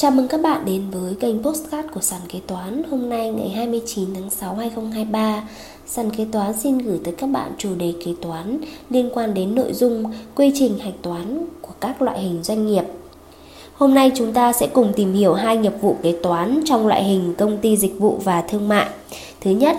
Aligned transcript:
Chào 0.00 0.10
mừng 0.10 0.28
các 0.28 0.40
bạn 0.40 0.64
đến 0.64 0.82
với 0.90 1.14
kênh 1.14 1.42
Postcard 1.42 1.88
của 1.94 2.00
Sàn 2.00 2.20
Kế 2.28 2.40
Toán. 2.46 2.82
Hôm 2.90 3.08
nay 3.08 3.30
ngày 3.30 3.48
29 3.48 4.14
tháng 4.14 4.30
6 4.30 4.54
2023 4.54 5.42
Sàn 5.86 6.10
Kế 6.10 6.26
Toán 6.32 6.52
xin 6.58 6.78
gửi 6.78 6.98
tới 7.04 7.14
các 7.18 7.26
bạn 7.26 7.52
chủ 7.58 7.74
đề 7.74 7.92
kế 8.04 8.12
toán 8.22 8.58
liên 8.90 9.10
quan 9.14 9.34
đến 9.34 9.54
nội 9.54 9.72
dung 9.72 10.04
quy 10.34 10.52
trình 10.54 10.78
hạch 10.78 10.94
toán 11.02 11.46
của 11.62 11.72
các 11.80 12.02
loại 12.02 12.20
hình 12.20 12.42
doanh 12.42 12.66
nghiệp. 12.66 12.84
Hôm 13.74 13.94
nay 13.94 14.12
chúng 14.14 14.32
ta 14.32 14.52
sẽ 14.52 14.66
cùng 14.66 14.92
tìm 14.96 15.12
hiểu 15.12 15.34
hai 15.34 15.56
nghiệp 15.56 15.74
vụ 15.80 15.96
kế 16.02 16.12
toán 16.22 16.60
trong 16.64 16.86
loại 16.86 17.04
hình 17.04 17.34
công 17.38 17.58
ty 17.58 17.76
dịch 17.76 17.98
vụ 17.98 18.20
và 18.24 18.42
thương 18.42 18.68
mại. 18.68 18.88
Thứ 19.40 19.50
nhất, 19.50 19.76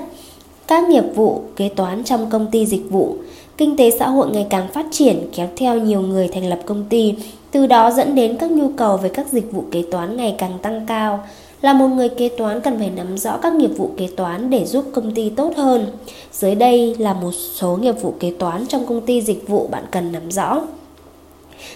các 0.68 0.90
nghiệp 0.90 1.06
vụ 1.16 1.44
kế 1.56 1.70
toán 1.70 2.04
trong 2.04 2.30
công 2.30 2.52
ty 2.52 2.66
dịch 2.66 2.90
vụ. 2.90 3.18
Kinh 3.58 3.78
tế 3.78 3.92
xã 4.00 4.10
hội 4.10 4.30
ngày 4.32 4.48
càng 4.50 4.68
phát 4.68 4.86
triển 4.92 5.30
kéo 5.36 5.48
theo 5.56 5.80
nhiều 5.80 6.02
người 6.02 6.28
thành 6.28 6.50
lập 6.50 6.60
công 6.66 6.86
ty 6.90 7.16
từ 7.52 7.68
đó 7.68 7.92
dẫn 7.92 8.16
đến 8.16 8.38
các 8.40 8.52
nhu 8.52 8.70
cầu 8.70 8.98
về 8.98 9.10
các 9.10 9.28
dịch 9.28 9.52
vụ 9.52 9.64
kế 9.72 9.84
toán 9.92 10.18
ngày 10.18 10.36
càng 10.38 10.60
tăng 10.62 10.86
cao. 10.86 11.24
Là 11.62 11.74
một 11.74 11.88
người 11.88 12.10
kế 12.10 12.30
toán 12.30 12.62
cần 12.62 12.80
phải 12.80 12.90
nắm 12.96 13.18
rõ 13.18 13.38
các 13.38 13.54
nghiệp 13.54 13.72
vụ 13.78 13.92
kế 13.98 14.08
toán 14.18 14.50
để 14.50 14.66
giúp 14.66 14.86
công 14.94 15.12
ty 15.12 15.30
tốt 15.30 15.54
hơn. 15.58 15.86
Dưới 16.32 16.56
đây 16.56 16.96
là 17.00 17.14
một 17.14 17.32
số 17.32 17.76
nghiệp 17.76 18.02
vụ 18.02 18.14
kế 18.20 18.34
toán 18.40 18.68
trong 18.68 18.86
công 18.86 19.02
ty 19.02 19.22
dịch 19.22 19.48
vụ 19.48 19.68
bạn 19.68 19.84
cần 19.92 20.12
nắm 20.12 20.32
rõ. 20.32 20.62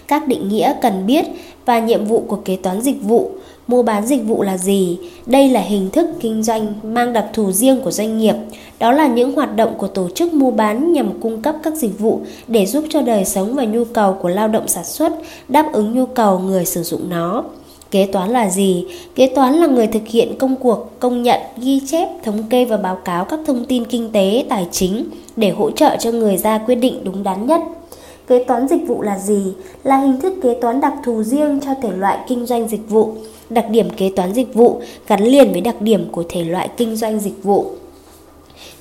Các 0.08 0.28
định 0.28 0.48
nghĩa 0.48 0.74
cần 0.82 1.06
biết 1.06 1.24
và 1.64 1.78
nhiệm 1.78 2.04
vụ 2.04 2.24
của 2.28 2.36
kế 2.44 2.56
toán 2.56 2.80
dịch 2.80 3.02
vụ 3.02 3.30
Mua 3.66 3.82
bán 3.82 4.06
dịch 4.06 4.22
vụ 4.26 4.42
là 4.42 4.58
gì? 4.58 4.98
Đây 5.26 5.48
là 5.48 5.60
hình 5.60 5.90
thức 5.90 6.06
kinh 6.20 6.42
doanh 6.42 6.66
mang 6.82 7.12
đặc 7.12 7.26
thù 7.32 7.52
riêng 7.52 7.80
của 7.84 7.90
doanh 7.90 8.18
nghiệp. 8.18 8.34
Đó 8.78 8.92
là 8.92 9.06
những 9.06 9.34
hoạt 9.34 9.56
động 9.56 9.74
của 9.78 9.86
tổ 9.86 10.08
chức 10.08 10.34
mua 10.34 10.50
bán 10.50 10.92
nhằm 10.92 11.20
cung 11.20 11.42
cấp 11.42 11.54
các 11.62 11.74
dịch 11.74 11.98
vụ 11.98 12.20
để 12.48 12.66
giúp 12.66 12.84
cho 12.88 13.02
đời 13.02 13.24
sống 13.24 13.54
và 13.54 13.64
nhu 13.64 13.84
cầu 13.84 14.12
của 14.22 14.28
lao 14.28 14.48
động 14.48 14.68
sản 14.68 14.84
xuất 14.84 15.12
đáp 15.48 15.72
ứng 15.72 15.94
nhu 15.94 16.06
cầu 16.06 16.38
người 16.38 16.64
sử 16.64 16.82
dụng 16.82 17.10
nó. 17.10 17.44
Kế 17.90 18.06
toán 18.06 18.30
là 18.30 18.50
gì? 18.50 18.84
Kế 19.14 19.26
toán 19.26 19.54
là 19.54 19.66
người 19.66 19.86
thực 19.86 20.06
hiện 20.06 20.38
công 20.38 20.56
cuộc, 20.56 20.90
công 21.00 21.22
nhận, 21.22 21.40
ghi 21.56 21.80
chép, 21.86 22.08
thống 22.24 22.42
kê 22.50 22.64
và 22.64 22.76
báo 22.76 22.98
cáo 23.04 23.24
các 23.24 23.40
thông 23.46 23.64
tin 23.64 23.84
kinh 23.84 24.12
tế, 24.12 24.44
tài 24.48 24.66
chính 24.70 25.04
để 25.36 25.50
hỗ 25.50 25.70
trợ 25.70 25.96
cho 25.96 26.10
người 26.10 26.36
ra 26.36 26.58
quyết 26.58 26.74
định 26.74 27.04
đúng 27.04 27.22
đắn 27.22 27.46
nhất. 27.46 27.60
Kế 28.26 28.44
toán 28.44 28.68
dịch 28.68 28.86
vụ 28.86 29.02
là 29.02 29.18
gì? 29.18 29.52
Là 29.84 29.96
hình 29.96 30.20
thức 30.20 30.34
kế 30.42 30.54
toán 30.60 30.80
đặc 30.80 30.94
thù 31.04 31.22
riêng 31.22 31.60
cho 31.64 31.70
thể 31.82 31.90
loại 31.96 32.18
kinh 32.28 32.46
doanh 32.46 32.68
dịch 32.68 32.88
vụ 32.88 33.12
đặc 33.50 33.70
điểm 33.70 33.90
kế 33.90 34.10
toán 34.16 34.34
dịch 34.34 34.54
vụ 34.54 34.80
gắn 35.06 35.24
liền 35.24 35.52
với 35.52 35.60
đặc 35.60 35.82
điểm 35.82 36.08
của 36.12 36.24
thể 36.28 36.44
loại 36.44 36.68
kinh 36.76 36.96
doanh 36.96 37.20
dịch 37.20 37.42
vụ. 37.42 37.66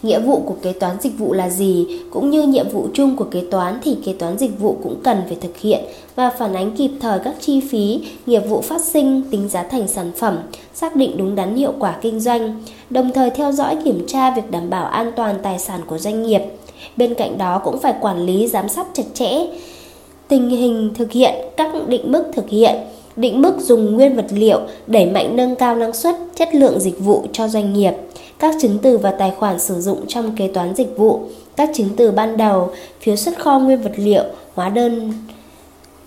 Nghĩa 0.03 0.19
vụ 0.19 0.41
của 0.45 0.55
kế 0.61 0.73
toán 0.73 0.97
dịch 1.01 1.17
vụ 1.17 1.33
là 1.33 1.49
gì, 1.49 1.87
cũng 2.11 2.29
như 2.29 2.43
nhiệm 2.43 2.69
vụ 2.69 2.87
chung 2.93 3.15
của 3.15 3.25
kế 3.31 3.41
toán 3.51 3.79
thì 3.83 3.97
kế 4.05 4.13
toán 4.13 4.37
dịch 4.37 4.59
vụ 4.59 4.77
cũng 4.83 4.95
cần 5.03 5.17
phải 5.27 5.37
thực 5.41 5.57
hiện 5.57 5.83
và 6.15 6.29
phản 6.29 6.53
ánh 6.53 6.75
kịp 6.75 6.91
thời 6.99 7.19
các 7.19 7.35
chi 7.39 7.61
phí, 7.69 7.99
nghiệp 8.25 8.39
vụ 8.39 8.61
phát 8.61 8.81
sinh, 8.81 9.23
tính 9.31 9.49
giá 9.49 9.63
thành 9.63 9.87
sản 9.87 10.11
phẩm, 10.17 10.37
xác 10.73 10.95
định 10.95 11.17
đúng 11.17 11.35
đắn 11.35 11.55
hiệu 11.55 11.73
quả 11.79 11.97
kinh 12.01 12.19
doanh, 12.19 12.63
đồng 12.89 13.11
thời 13.13 13.29
theo 13.29 13.51
dõi 13.51 13.77
kiểm 13.85 14.03
tra 14.07 14.35
việc 14.35 14.51
đảm 14.51 14.69
bảo 14.69 14.85
an 14.85 15.11
toàn 15.15 15.35
tài 15.43 15.59
sản 15.59 15.81
của 15.87 15.97
doanh 15.97 16.23
nghiệp. 16.23 16.41
Bên 16.97 17.13
cạnh 17.13 17.37
đó 17.37 17.61
cũng 17.63 17.79
phải 17.79 17.93
quản 18.01 18.25
lý 18.25 18.47
giám 18.47 18.69
sát 18.69 18.87
chặt 18.93 19.03
chẽ 19.13 19.47
tình 20.27 20.49
hình 20.49 20.93
thực 20.95 21.11
hiện 21.11 21.33
các 21.57 21.87
định 21.87 22.11
mức 22.11 22.23
thực 22.33 22.49
hiện 22.49 22.75
định 23.15 23.41
mức 23.41 23.59
dùng 23.59 23.95
nguyên 23.95 24.15
vật 24.15 24.25
liệu 24.29 24.59
đẩy 24.87 25.05
mạnh 25.05 25.35
nâng 25.35 25.55
cao 25.55 25.75
năng 25.75 25.93
suất, 25.93 26.15
chất 26.35 26.55
lượng 26.55 26.79
dịch 26.79 26.99
vụ 26.99 27.25
cho 27.33 27.47
doanh 27.47 27.73
nghiệp, 27.73 27.93
các 28.39 28.55
chứng 28.61 28.77
từ 28.81 28.97
và 28.97 29.11
tài 29.11 29.31
khoản 29.31 29.59
sử 29.59 29.81
dụng 29.81 30.07
trong 30.07 30.35
kế 30.35 30.47
toán 30.47 30.75
dịch 30.75 30.97
vụ, 30.97 31.21
các 31.55 31.69
chứng 31.73 31.89
từ 31.97 32.11
ban 32.11 32.37
đầu, 32.37 32.69
phiếu 33.01 33.15
xuất 33.15 33.39
kho 33.39 33.59
nguyên 33.59 33.81
vật 33.81 33.93
liệu, 33.95 34.23
hóa 34.53 34.69
đơn 34.69 35.13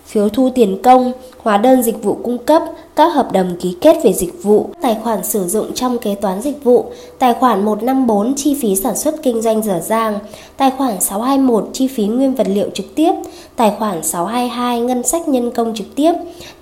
phiếu 0.09 0.28
thu 0.28 0.51
tiền 0.55 0.83
công, 0.83 1.12
hóa 1.42 1.59
đơn 1.59 1.83
dịch 1.83 2.03
vụ 2.03 2.19
cung 2.25 2.39
cấp, 2.39 2.62
các 2.97 3.14
hợp 3.14 3.33
đồng 3.33 3.56
ký 3.61 3.77
kết 3.81 3.97
về 4.05 4.12
dịch 4.12 4.42
vụ, 4.42 4.70
tài 4.83 4.97
khoản 5.03 5.25
sử 5.25 5.48
dụng 5.48 5.75
trong 5.75 5.98
kế 5.98 6.14
toán 6.14 6.42
dịch 6.42 6.64
vụ, 6.64 6.84
tài 7.19 7.34
khoản 7.34 7.64
154 7.64 8.34
chi 8.36 8.56
phí 8.62 8.77
sản 8.77 8.97
xuất 8.97 9.14
kinh 9.23 9.42
doanh 9.42 9.62
dở 9.62 9.81
dang, 9.81 10.19
tài 10.56 10.70
khoản 10.70 11.01
621 11.01 11.69
chi 11.73 11.89
phí 11.89 12.07
nguyên 12.07 12.35
vật 12.35 12.46
liệu 12.51 12.70
trực 12.74 12.95
tiếp, 12.95 13.13
tài 13.57 13.73
khoản 13.79 14.02
622 14.02 14.80
ngân 14.80 15.02
sách 15.02 15.29
nhân 15.29 15.51
công 15.51 15.74
trực 15.74 15.86
tiếp, 15.95 16.13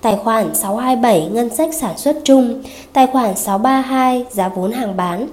tài 0.01 0.17
khoản 0.23 0.55
627 0.55 1.29
ngân 1.33 1.49
sách 1.49 1.69
sản 1.73 1.97
xuất 1.97 2.17
chung, 2.23 2.63
tài 2.93 3.07
khoản 3.07 3.37
632 3.37 4.25
giá 4.31 4.49
vốn 4.49 4.71
hàng 4.71 4.97
bán. 4.97 5.27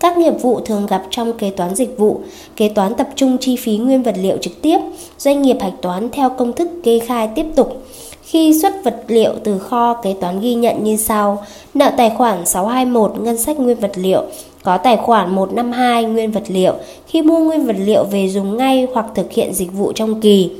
Các 0.00 0.18
nghiệp 0.18 0.34
vụ 0.40 0.60
thường 0.60 0.86
gặp 0.86 1.02
trong 1.10 1.32
kế 1.32 1.50
toán 1.50 1.74
dịch 1.74 1.98
vụ, 1.98 2.20
kế 2.56 2.68
toán 2.68 2.94
tập 2.94 3.08
trung 3.16 3.38
chi 3.38 3.56
phí 3.56 3.76
nguyên 3.76 4.02
vật 4.02 4.14
liệu 4.22 4.36
trực 4.36 4.62
tiếp, 4.62 4.78
doanh 5.18 5.42
nghiệp 5.42 5.56
hạch 5.60 5.82
toán 5.82 6.08
theo 6.10 6.30
công 6.30 6.52
thức 6.52 6.68
kê 6.82 6.98
khai 6.98 7.28
tiếp 7.34 7.46
tục. 7.56 7.82
Khi 8.22 8.60
xuất 8.62 8.84
vật 8.84 9.04
liệu 9.08 9.32
từ 9.44 9.58
kho, 9.58 9.94
kế 9.94 10.14
toán 10.20 10.40
ghi 10.40 10.54
nhận 10.54 10.84
như 10.84 10.96
sau: 10.96 11.44
nợ 11.74 11.90
tài 11.96 12.10
khoản 12.10 12.46
621 12.46 13.12
ngân 13.20 13.38
sách 13.38 13.60
nguyên 13.60 13.76
vật 13.76 13.92
liệu, 13.94 14.22
có 14.62 14.78
tài 14.78 14.96
khoản 14.96 15.34
152 15.34 16.04
nguyên 16.04 16.32
vật 16.32 16.44
liệu 16.48 16.74
khi 17.06 17.22
mua 17.22 17.38
nguyên 17.38 17.66
vật 17.66 17.76
liệu 17.78 18.04
về 18.04 18.28
dùng 18.28 18.56
ngay 18.56 18.86
hoặc 18.92 19.06
thực 19.14 19.32
hiện 19.32 19.54
dịch 19.54 19.72
vụ 19.72 19.92
trong 19.92 20.20
kỳ. 20.20 20.50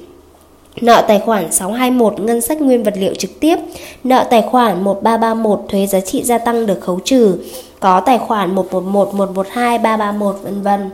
Nợ 0.77 1.05
tài 1.09 1.21
khoản 1.21 1.53
621 1.53 2.21
ngân 2.21 2.41
sách 2.41 2.61
nguyên 2.61 2.83
vật 2.83 2.95
liệu 2.97 3.15
trực 3.15 3.41
tiếp, 3.41 3.57
nợ 4.05 4.27
tài 4.31 4.43
khoản 4.43 4.85
1331 4.85 5.61
thuế 5.69 5.87
giá 5.87 6.01
trị 6.01 6.23
gia 6.23 6.39
tăng 6.39 6.67
được 6.67 6.81
khấu 6.81 7.01
trừ, 7.05 7.39
có 7.81 8.01
tài 8.01 8.19
khoản 8.19 8.55
111, 8.55 9.15
112, 9.15 9.79
331 9.79 10.37
vân 10.43 10.63
vân. 10.63 10.91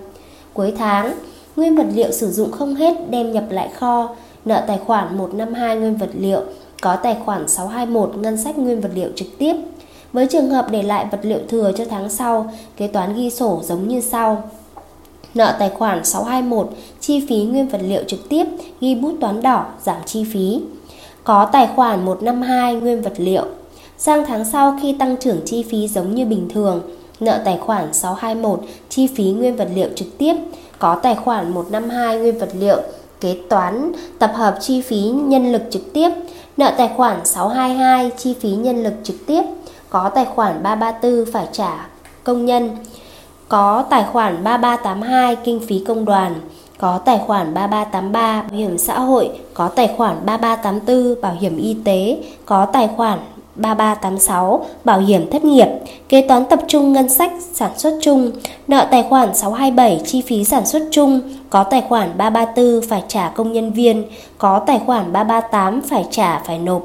Cuối 0.52 0.74
tháng, 0.78 1.14
nguyên 1.56 1.76
vật 1.76 1.86
liệu 1.94 2.12
sử 2.12 2.30
dụng 2.30 2.52
không 2.52 2.74
hết 2.74 2.94
đem 3.10 3.32
nhập 3.32 3.44
lại 3.50 3.68
kho, 3.78 4.08
nợ 4.44 4.64
tài 4.66 4.78
khoản 4.86 5.18
152 5.18 5.76
nguyên 5.76 5.96
vật 5.96 6.10
liệu, 6.18 6.40
có 6.82 6.96
tài 6.96 7.16
khoản 7.24 7.48
621 7.48 8.16
ngân 8.16 8.36
sách 8.36 8.58
nguyên 8.58 8.80
vật 8.80 8.90
liệu 8.94 9.08
trực 9.16 9.28
tiếp. 9.38 9.54
Với 10.12 10.26
trường 10.26 10.50
hợp 10.50 10.66
để 10.70 10.82
lại 10.82 11.06
vật 11.10 11.20
liệu 11.22 11.38
thừa 11.48 11.72
cho 11.76 11.84
tháng 11.90 12.08
sau, 12.10 12.52
kế 12.76 12.86
toán 12.86 13.16
ghi 13.16 13.30
sổ 13.30 13.60
giống 13.64 13.88
như 13.88 14.00
sau. 14.00 14.50
Nợ 15.36 15.56
tài 15.58 15.70
khoản 15.70 16.04
621, 16.04 16.68
chi 17.00 17.26
phí 17.28 17.36
nguyên 17.36 17.68
vật 17.68 17.80
liệu 17.84 18.02
trực 18.06 18.28
tiếp, 18.28 18.44
ghi 18.80 18.94
bút 18.94 19.12
toán 19.20 19.42
đỏ, 19.42 19.64
giảm 19.82 19.96
chi 20.06 20.24
phí. 20.32 20.60
Có 21.24 21.48
tài 21.52 21.68
khoản 21.76 22.04
152 22.04 22.74
nguyên 22.74 23.02
vật 23.02 23.12
liệu. 23.16 23.44
Sang 23.98 24.24
tháng 24.26 24.44
sau 24.44 24.78
khi 24.82 24.96
tăng 24.98 25.16
trưởng 25.16 25.40
chi 25.44 25.62
phí 25.62 25.88
giống 25.88 26.14
như 26.14 26.24
bình 26.24 26.48
thường, 26.54 26.82
nợ 27.20 27.40
tài 27.44 27.58
khoản 27.58 27.92
621, 27.92 28.60
chi 28.88 29.06
phí 29.16 29.24
nguyên 29.24 29.56
vật 29.56 29.68
liệu 29.74 29.88
trực 29.94 30.18
tiếp, 30.18 30.34
có 30.78 30.94
tài 30.94 31.14
khoản 31.14 31.54
152 31.54 32.18
nguyên 32.18 32.38
vật 32.38 32.50
liệu, 32.58 32.80
kế 33.20 33.38
toán 33.48 33.92
tập 34.18 34.32
hợp 34.34 34.56
chi 34.60 34.80
phí 34.80 35.00
nhân 35.00 35.52
lực 35.52 35.62
trực 35.70 35.92
tiếp, 35.92 36.10
nợ 36.56 36.72
tài 36.78 36.90
khoản 36.96 37.26
622 37.26 38.10
chi 38.16 38.34
phí 38.40 38.50
nhân 38.50 38.82
lực 38.82 38.94
trực 39.02 39.16
tiếp, 39.26 39.42
có 39.90 40.08
tài 40.14 40.24
khoản 40.24 40.62
334 40.62 41.32
phải 41.32 41.46
trả 41.52 41.88
công 42.24 42.46
nhân, 42.46 42.70
có 43.48 43.84
tài 43.90 44.04
khoản 44.12 44.44
3382 44.44 45.36
kinh 45.36 45.60
phí 45.60 45.84
công 45.86 46.04
đoàn, 46.04 46.34
có 46.78 46.98
tài 46.98 47.18
khoản 47.26 47.54
3383 47.54 48.42
bảo 48.42 48.58
hiểm 48.58 48.78
xã 48.78 48.98
hội, 48.98 49.30
có 49.54 49.68
tài 49.68 49.88
khoản 49.96 50.16
3384 50.26 51.20
bảo 51.22 51.36
hiểm 51.40 51.56
y 51.56 51.76
tế, 51.84 52.18
có 52.46 52.66
tài 52.66 52.88
khoản 52.96 53.18
3386 53.56 54.66
bảo 54.84 54.98
hiểm 54.98 55.30
thất 55.30 55.44
nghiệp, 55.44 55.68
kế 56.08 56.28
toán 56.28 56.44
tập 56.44 56.58
trung 56.68 56.92
ngân 56.92 57.08
sách 57.08 57.32
sản 57.52 57.78
xuất 57.78 57.98
chung, 58.02 58.30
nợ 58.68 58.88
tài 58.90 59.02
khoản 59.02 59.34
627 59.34 60.00
chi 60.04 60.22
phí 60.22 60.44
sản 60.44 60.66
xuất 60.66 60.82
chung, 60.90 61.20
có 61.50 61.64
tài 61.64 61.82
khoản 61.88 62.18
334 62.18 62.88
phải 62.88 63.02
trả 63.08 63.28
công 63.28 63.52
nhân 63.52 63.72
viên, 63.72 64.04
có 64.38 64.58
tài 64.58 64.80
khoản 64.86 65.12
338 65.12 65.82
phải 65.82 66.04
trả 66.10 66.38
phải 66.38 66.58
nộp. 66.58 66.82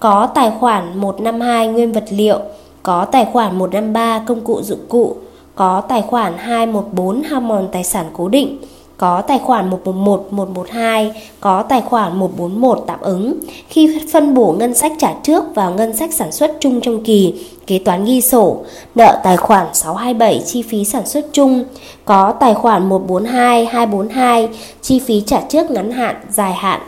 Có 0.00 0.28
tài 0.34 0.52
khoản 0.60 1.00
152 1.00 1.68
nguyên 1.68 1.92
vật 1.92 2.04
liệu, 2.10 2.38
có 2.82 3.04
tài 3.04 3.26
khoản 3.32 3.58
153 3.58 4.22
công 4.26 4.40
cụ 4.40 4.62
dụng 4.62 4.86
cụ, 4.88 5.16
có 5.58 5.80
tài 5.80 6.02
khoản 6.02 6.38
214 6.38 7.22
hao 7.22 7.40
mòn 7.40 7.68
tài 7.72 7.84
sản 7.84 8.06
cố 8.12 8.28
định, 8.28 8.58
có 8.96 9.22
tài 9.22 9.38
khoản 9.38 9.70
111, 9.70 10.26
112, 10.30 11.12
có 11.40 11.62
tài 11.62 11.80
khoản 11.80 12.18
141 12.18 12.84
tạm 12.86 13.00
ứng. 13.00 13.40
Khi 13.68 14.00
phân 14.12 14.34
bổ 14.34 14.52
ngân 14.58 14.74
sách 14.74 14.92
trả 14.98 15.14
trước 15.22 15.44
vào 15.54 15.74
ngân 15.74 15.96
sách 15.96 16.12
sản 16.12 16.32
xuất 16.32 16.56
chung 16.60 16.80
trong 16.80 17.04
kỳ, 17.04 17.46
kế 17.66 17.78
toán 17.78 18.04
ghi 18.04 18.20
sổ, 18.20 18.64
nợ 18.94 19.20
tài 19.24 19.36
khoản 19.36 19.66
627 19.72 20.42
chi 20.46 20.62
phí 20.62 20.84
sản 20.84 21.06
xuất 21.06 21.26
chung, 21.32 21.64
có 22.04 22.32
tài 22.40 22.54
khoản 22.54 22.88
142, 22.88 23.66
242 23.66 24.48
chi 24.82 24.98
phí 24.98 25.22
trả 25.26 25.40
trước 25.40 25.70
ngắn 25.70 25.90
hạn, 25.90 26.16
dài 26.30 26.52
hạn. 26.52 26.80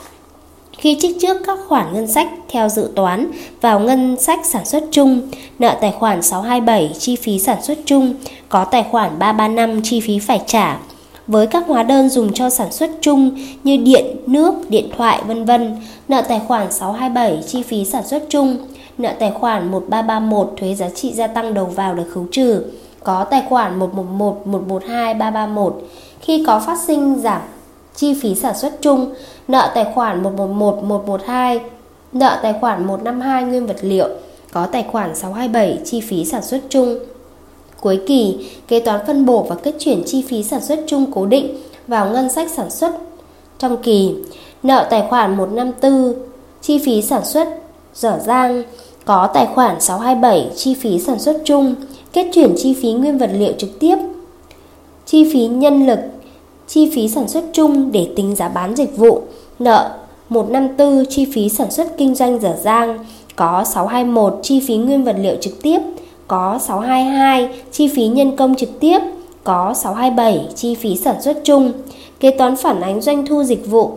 Khi 0.81 0.97
trích 1.01 1.21
trước 1.21 1.37
các 1.47 1.59
khoản 1.69 1.93
ngân 1.93 2.07
sách 2.07 2.29
theo 2.49 2.69
dự 2.69 2.91
toán 2.97 3.31
vào 3.61 3.81
ngân 3.81 4.17
sách 4.21 4.41
sản 4.47 4.65
xuất 4.65 4.85
chung, 4.91 5.21
nợ 5.59 5.77
tài 5.81 5.93
khoản 5.93 6.23
627 6.23 6.95
chi 6.99 7.17
phí 7.17 7.39
sản 7.39 7.63
xuất 7.63 7.79
chung, 7.85 8.15
có 8.49 8.65
tài 8.65 8.85
khoản 8.91 9.19
335 9.19 9.83
chi 9.83 10.01
phí 10.01 10.19
phải 10.19 10.41
trả, 10.47 10.79
với 11.27 11.47
các 11.47 11.65
hóa 11.67 11.83
đơn 11.83 12.09
dùng 12.09 12.33
cho 12.33 12.51
sản 12.51 12.73
xuất 12.73 12.91
chung 13.01 13.39
như 13.65 13.77
điện, 13.77 14.17
nước, 14.27 14.55
điện 14.71 14.91
thoại 14.97 15.23
vân 15.27 15.45
vân, 15.45 15.77
nợ 16.09 16.23
tài 16.29 16.41
khoản 16.49 16.73
627 16.73 17.43
chi 17.47 17.63
phí 17.63 17.85
sản 17.85 18.07
xuất 18.07 18.25
chung, 18.29 18.57
nợ 18.99 19.13
tài 19.19 19.31
khoản 19.31 19.71
1331 19.71 20.53
thuế 20.57 20.75
giá 20.75 20.89
trị 20.89 21.13
gia 21.13 21.27
tăng 21.27 21.55
đầu 21.55 21.65
vào 21.65 21.95
được 21.95 22.07
khấu 22.15 22.27
trừ, 22.33 22.63
có 23.05 23.25
tài 23.25 23.43
khoản 23.49 23.79
111, 23.79 24.47
112, 24.47 25.15
331 25.15 25.83
khi 26.21 26.45
có 26.47 26.61
phát 26.67 26.79
sinh 26.87 27.21
giảm 27.21 27.41
chi 27.95 28.15
phí 28.23 28.35
sản 28.35 28.59
xuất 28.59 28.83
chung, 28.83 29.15
nợ 29.51 29.71
tài 29.75 29.87
khoản 29.95 30.23
111, 30.23 30.83
112, 30.83 31.61
nợ 32.13 32.39
tài 32.43 32.55
khoản 32.61 32.87
152 32.87 33.45
nguyên 33.45 33.67
vật 33.67 33.77
liệu, 33.81 34.09
có 34.53 34.67
tài 34.67 34.87
khoản 34.93 35.15
627 35.15 35.79
chi 35.85 36.01
phí 36.01 36.25
sản 36.25 36.43
xuất 36.43 36.61
chung. 36.69 36.99
Cuối 37.81 38.01
kỳ, 38.07 38.51
kế 38.69 38.81
toán 38.81 39.07
phân 39.07 39.27
bổ 39.27 39.43
và 39.43 39.55
kết 39.55 39.75
chuyển 39.79 40.03
chi 40.07 40.25
phí 40.29 40.43
sản 40.43 40.61
xuất 40.61 40.81
chung 40.87 41.13
cố 41.13 41.27
định 41.27 41.57
vào 41.87 42.11
ngân 42.11 42.31
sách 42.31 42.51
sản 42.51 42.71
xuất 42.71 42.93
trong 43.59 43.77
kỳ. 43.83 44.15
Nợ 44.63 44.87
tài 44.91 45.07
khoản 45.11 45.37
154 45.37 46.15
chi 46.61 46.79
phí 46.79 47.03
sản 47.03 47.25
xuất 47.25 47.49
dở 47.95 48.19
dang 48.25 48.63
có 49.05 49.29
tài 49.35 49.47
khoản 49.47 49.81
627 49.81 50.51
chi 50.57 50.75
phí 50.75 50.99
sản 50.99 51.19
xuất 51.19 51.43
chung, 51.45 51.75
kết 52.13 52.27
chuyển 52.33 52.55
chi 52.57 52.75
phí 52.83 52.93
nguyên 52.93 53.19
vật 53.19 53.31
liệu 53.33 53.53
trực 53.59 53.79
tiếp, 53.81 53.97
chi 55.07 55.31
phí 55.33 55.47
nhân 55.47 55.87
lực, 55.87 55.99
chi 56.69 56.91
phí 56.95 57.09
sản 57.09 57.29
xuất 57.29 57.45
chung 57.53 57.93
để 57.93 58.09
tính 58.17 58.37
giá 58.37 58.49
bán 58.49 58.77
dịch 58.77 58.97
vụ, 58.97 59.23
nợ 59.61 59.91
154 60.29 61.05
chi 61.09 61.27
phí 61.35 61.49
sản 61.49 61.71
xuất 61.71 61.97
kinh 61.99 62.15
doanh 62.15 62.41
dở 62.41 62.57
dang, 62.63 62.99
có 63.37 63.65
621 63.65 64.39
chi 64.43 64.61
phí 64.69 64.77
nguyên 64.77 65.05
vật 65.05 65.17
liệu 65.19 65.37
trực 65.41 65.63
tiếp, 65.63 65.79
có 66.29 66.59
622 66.63 67.49
chi 67.73 67.89
phí 67.89 68.07
nhân 68.07 68.37
công 68.37 68.55
trực 68.55 68.81
tiếp, 68.81 68.99
có 69.45 69.75
627 69.75 70.49
chi 70.55 70.75
phí 70.75 70.97
sản 70.97 71.23
xuất 71.23 71.37
chung. 71.45 71.73
Kế 72.21 72.31
toán 72.31 72.57
phản 72.57 72.81
ánh 72.81 73.01
doanh 73.01 73.27
thu 73.27 73.43
dịch 73.43 73.67
vụ. 73.67 73.93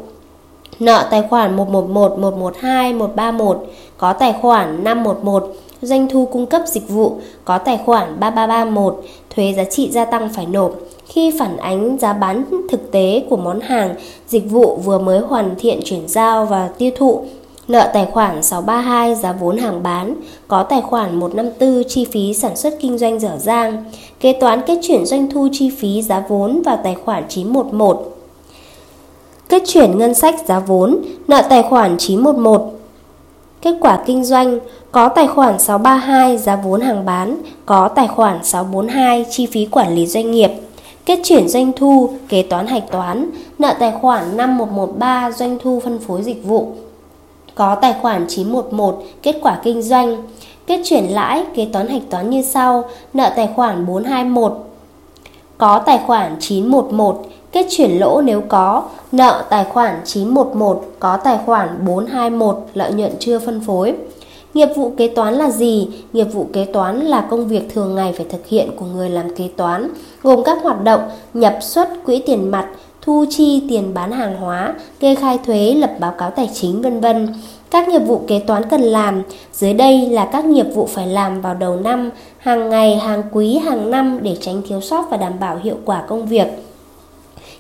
Nợ 0.79 1.07
tài 1.11 1.23
khoản 1.29 1.55
111, 1.55 2.19
112, 2.19 2.93
131 2.93 3.57
có 3.97 4.13
tài 4.13 4.33
khoản 4.41 4.83
511 4.83 5.53
doanh 5.81 6.09
thu 6.09 6.25
cung 6.31 6.45
cấp 6.45 6.61
dịch 6.65 6.89
vụ 6.89 7.17
có 7.45 7.57
tài 7.57 7.79
khoản 7.85 8.19
3331 8.19 9.03
thuế 9.35 9.53
giá 9.57 9.63
trị 9.63 9.91
gia 9.91 10.05
tăng 10.05 10.29
phải 10.29 10.45
nộp 10.45 10.71
khi 11.13 11.31
phản 11.39 11.57
ánh 11.57 11.97
giá 11.97 12.13
bán 12.13 12.45
thực 12.69 12.91
tế 12.91 13.23
của 13.29 13.37
món 13.37 13.59
hàng, 13.59 13.95
dịch 14.27 14.51
vụ 14.51 14.75
vừa 14.75 14.99
mới 14.99 15.19
hoàn 15.19 15.55
thiện 15.59 15.79
chuyển 15.85 16.07
giao 16.07 16.45
và 16.45 16.69
tiêu 16.77 16.91
thụ 16.95 17.25
Nợ 17.67 17.89
tài 17.93 18.05
khoản 18.05 18.43
632 18.43 19.15
giá 19.15 19.31
vốn 19.31 19.57
hàng 19.57 19.83
bán, 19.83 20.15
có 20.47 20.63
tài 20.63 20.81
khoản 20.81 21.19
154 21.19 21.83
chi 21.87 22.05
phí 22.11 22.33
sản 22.33 22.55
xuất 22.55 22.73
kinh 22.81 22.97
doanh 22.97 23.19
dở 23.19 23.37
dang, 23.37 23.83
kế 24.19 24.33
toán 24.33 24.61
kết 24.67 24.79
chuyển 24.81 25.05
doanh 25.05 25.29
thu 25.29 25.47
chi 25.51 25.69
phí 25.79 26.01
giá 26.01 26.23
vốn 26.29 26.61
vào 26.65 26.77
tài 26.83 26.95
khoản 26.95 27.23
911. 27.29 28.17
Kết 29.49 29.63
chuyển 29.67 29.97
ngân 29.97 30.13
sách 30.13 30.35
giá 30.47 30.59
vốn, 30.59 30.97
nợ 31.27 31.41
tài 31.49 31.63
khoản 31.63 31.97
911. 31.97 32.71
Kết 33.61 33.75
quả 33.81 33.99
kinh 34.05 34.23
doanh, 34.23 34.59
có 34.91 35.09
tài 35.09 35.27
khoản 35.27 35.59
632 35.59 36.37
giá 36.37 36.55
vốn 36.55 36.81
hàng 36.81 37.05
bán, 37.05 37.37
có 37.65 37.87
tài 37.87 38.07
khoản 38.07 38.43
642 38.43 39.25
chi 39.29 39.45
phí 39.45 39.65
quản 39.65 39.95
lý 39.95 40.07
doanh 40.07 40.31
nghiệp. 40.31 40.51
Kết 41.05 41.19
chuyển 41.23 41.47
doanh 41.47 41.71
thu, 41.75 42.09
kế 42.29 42.43
toán 42.43 42.67
hạch 42.67 42.91
toán, 42.91 43.29
nợ 43.59 43.73
tài 43.79 43.91
khoản 44.01 44.37
5113 44.37 45.31
doanh 45.31 45.57
thu 45.63 45.79
phân 45.79 45.99
phối 45.99 46.23
dịch 46.23 46.43
vụ, 46.45 46.67
có 47.55 47.75
tài 47.75 47.95
khoản 48.01 48.25
911 48.29 49.03
kết 49.23 49.35
quả 49.41 49.59
kinh 49.63 49.81
doanh, 49.81 50.23
kết 50.67 50.81
chuyển 50.83 51.03
lãi 51.03 51.43
kế 51.55 51.67
toán 51.73 51.87
hạch 51.87 52.01
toán 52.09 52.29
như 52.29 52.41
sau, 52.41 52.83
nợ 53.13 53.33
tài 53.35 53.49
khoản 53.55 53.85
421 53.85 54.53
có 55.57 55.79
tài 55.79 55.99
khoản 56.07 56.35
911 56.39 57.25
kết 57.51 57.65
chuyển 57.69 57.91
lỗ 57.91 58.21
nếu 58.21 58.41
có, 58.47 58.83
nợ 59.11 59.45
tài 59.49 59.63
khoản 59.63 60.01
911 60.05 60.85
có 60.99 61.17
tài 61.17 61.37
khoản 61.45 61.85
421 61.85 62.57
lợi 62.73 62.93
nhuận 62.93 63.11
chưa 63.19 63.39
phân 63.39 63.61
phối. 63.61 63.95
Nghiệp 64.53 64.69
vụ 64.75 64.91
kế 64.97 65.07
toán 65.07 65.33
là 65.33 65.49
gì? 65.49 65.87
Nghiệp 66.13 66.23
vụ 66.33 66.47
kế 66.53 66.65
toán 66.65 66.99
là 66.99 67.27
công 67.29 67.47
việc 67.47 67.73
thường 67.73 67.95
ngày 67.95 68.13
phải 68.13 68.25
thực 68.29 68.47
hiện 68.47 68.69
của 68.75 68.85
người 68.85 69.09
làm 69.09 69.35
kế 69.35 69.47
toán, 69.57 69.89
gồm 70.23 70.43
các 70.43 70.63
hoạt 70.63 70.83
động 70.83 71.01
nhập 71.33 71.57
xuất 71.61 71.89
quỹ 72.05 72.21
tiền 72.25 72.51
mặt, 72.51 72.67
thu 73.01 73.25
chi 73.29 73.63
tiền 73.69 73.93
bán 73.93 74.11
hàng 74.11 74.37
hóa, 74.37 74.73
kê 74.99 75.15
khai 75.15 75.39
thuế, 75.45 75.73
lập 75.73 75.91
báo 75.99 76.13
cáo 76.17 76.31
tài 76.31 76.49
chính 76.53 76.81
vân 76.81 76.99
vân. 76.99 77.27
Các 77.71 77.89
nghiệp 77.89 77.99
vụ 77.99 78.21
kế 78.27 78.39
toán 78.39 78.69
cần 78.69 78.81
làm, 78.81 79.23
dưới 79.53 79.73
đây 79.73 80.09
là 80.09 80.25
các 80.25 80.45
nghiệp 80.45 80.67
vụ 80.73 80.85
phải 80.85 81.07
làm 81.07 81.41
vào 81.41 81.53
đầu 81.53 81.75
năm, 81.75 82.09
hàng 82.37 82.69
ngày, 82.69 82.97
hàng 82.97 83.23
quý, 83.31 83.57
hàng 83.57 83.91
năm 83.91 84.19
để 84.21 84.37
tránh 84.41 84.61
thiếu 84.67 84.81
sót 84.81 85.05
và 85.11 85.17
đảm 85.17 85.33
bảo 85.39 85.59
hiệu 85.63 85.77
quả 85.85 86.03
công 86.07 86.25
việc. 86.25 86.47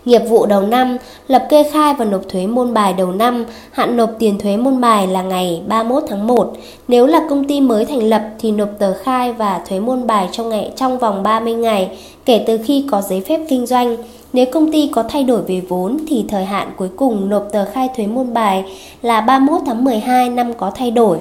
Nghiệp 0.05 0.21
vụ 0.29 0.45
đầu 0.45 0.61
năm, 0.61 0.97
lập 1.27 1.45
kê 1.49 1.63
khai 1.63 1.93
và 1.93 2.05
nộp 2.05 2.29
thuế 2.29 2.47
môn 2.47 2.73
bài 2.73 2.93
đầu 2.97 3.11
năm, 3.11 3.45
hạn 3.71 3.97
nộp 3.97 4.09
tiền 4.19 4.39
thuế 4.39 4.57
môn 4.57 4.81
bài 4.81 5.07
là 5.07 5.21
ngày 5.21 5.61
31 5.67 6.03
tháng 6.07 6.27
1. 6.27 6.53
Nếu 6.87 7.05
là 7.05 7.21
công 7.29 7.47
ty 7.47 7.61
mới 7.61 7.85
thành 7.85 8.09
lập 8.09 8.21
thì 8.39 8.51
nộp 8.51 8.69
tờ 8.79 8.93
khai 8.93 9.33
và 9.33 9.61
thuế 9.69 9.79
môn 9.79 10.07
bài 10.07 10.27
trong 10.31 10.49
ngày 10.49 10.71
trong 10.75 10.99
vòng 10.99 11.23
30 11.23 11.53
ngày 11.53 11.89
kể 12.25 12.43
từ 12.47 12.59
khi 12.65 12.85
có 12.91 13.01
giấy 13.01 13.21
phép 13.21 13.39
kinh 13.49 13.65
doanh. 13.65 13.97
Nếu 14.33 14.45
công 14.51 14.71
ty 14.71 14.89
có 14.93 15.03
thay 15.03 15.23
đổi 15.23 15.41
về 15.41 15.61
vốn 15.69 15.97
thì 16.07 16.25
thời 16.27 16.45
hạn 16.45 16.71
cuối 16.77 16.89
cùng 16.95 17.29
nộp 17.29 17.47
tờ 17.51 17.65
khai 17.65 17.89
thuế 17.97 18.07
môn 18.07 18.33
bài 18.33 18.63
là 19.01 19.21
31 19.21 19.61
tháng 19.65 19.83
12 19.83 20.29
năm 20.29 20.53
có 20.53 20.71
thay 20.75 20.91
đổi. 20.91 21.17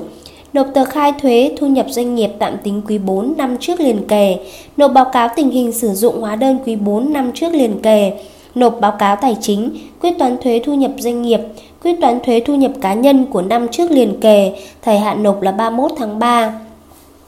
Nộp 0.52 0.66
tờ 0.74 0.84
khai 0.84 1.12
thuế 1.22 1.54
thu 1.58 1.66
nhập 1.66 1.86
doanh 1.88 2.14
nghiệp 2.14 2.30
tạm 2.38 2.56
tính 2.62 2.82
quý 2.88 2.98
4 2.98 3.34
năm 3.36 3.56
trước 3.60 3.80
liền 3.80 4.06
kề. 4.08 4.36
Nộp 4.76 4.92
báo 4.92 5.04
cáo 5.04 5.28
tình 5.36 5.50
hình 5.50 5.72
sử 5.72 5.88
dụng 5.88 6.20
hóa 6.20 6.36
đơn 6.36 6.58
quý 6.66 6.76
4 6.76 7.12
năm 7.12 7.32
trước 7.34 7.52
liền 7.52 7.80
kề. 7.82 8.12
Nộp 8.54 8.80
báo 8.80 8.92
cáo 8.98 9.16
tài 9.16 9.36
chính, 9.40 9.70
quyết 10.00 10.18
toán 10.18 10.36
thuế 10.38 10.62
thu 10.64 10.74
nhập 10.74 10.90
doanh 10.98 11.22
nghiệp, 11.22 11.40
quyết 11.82 11.96
toán 12.00 12.20
thuế 12.20 12.40
thu 12.40 12.54
nhập 12.54 12.72
cá 12.80 12.94
nhân 12.94 13.26
của 13.26 13.42
năm 13.42 13.68
trước 13.68 13.90
liền 13.90 14.20
kề. 14.20 14.52
Thời 14.82 14.98
hạn 14.98 15.22
nộp 15.22 15.42
là 15.42 15.52
31 15.52 15.90
tháng 15.98 16.18
3. 16.18 16.54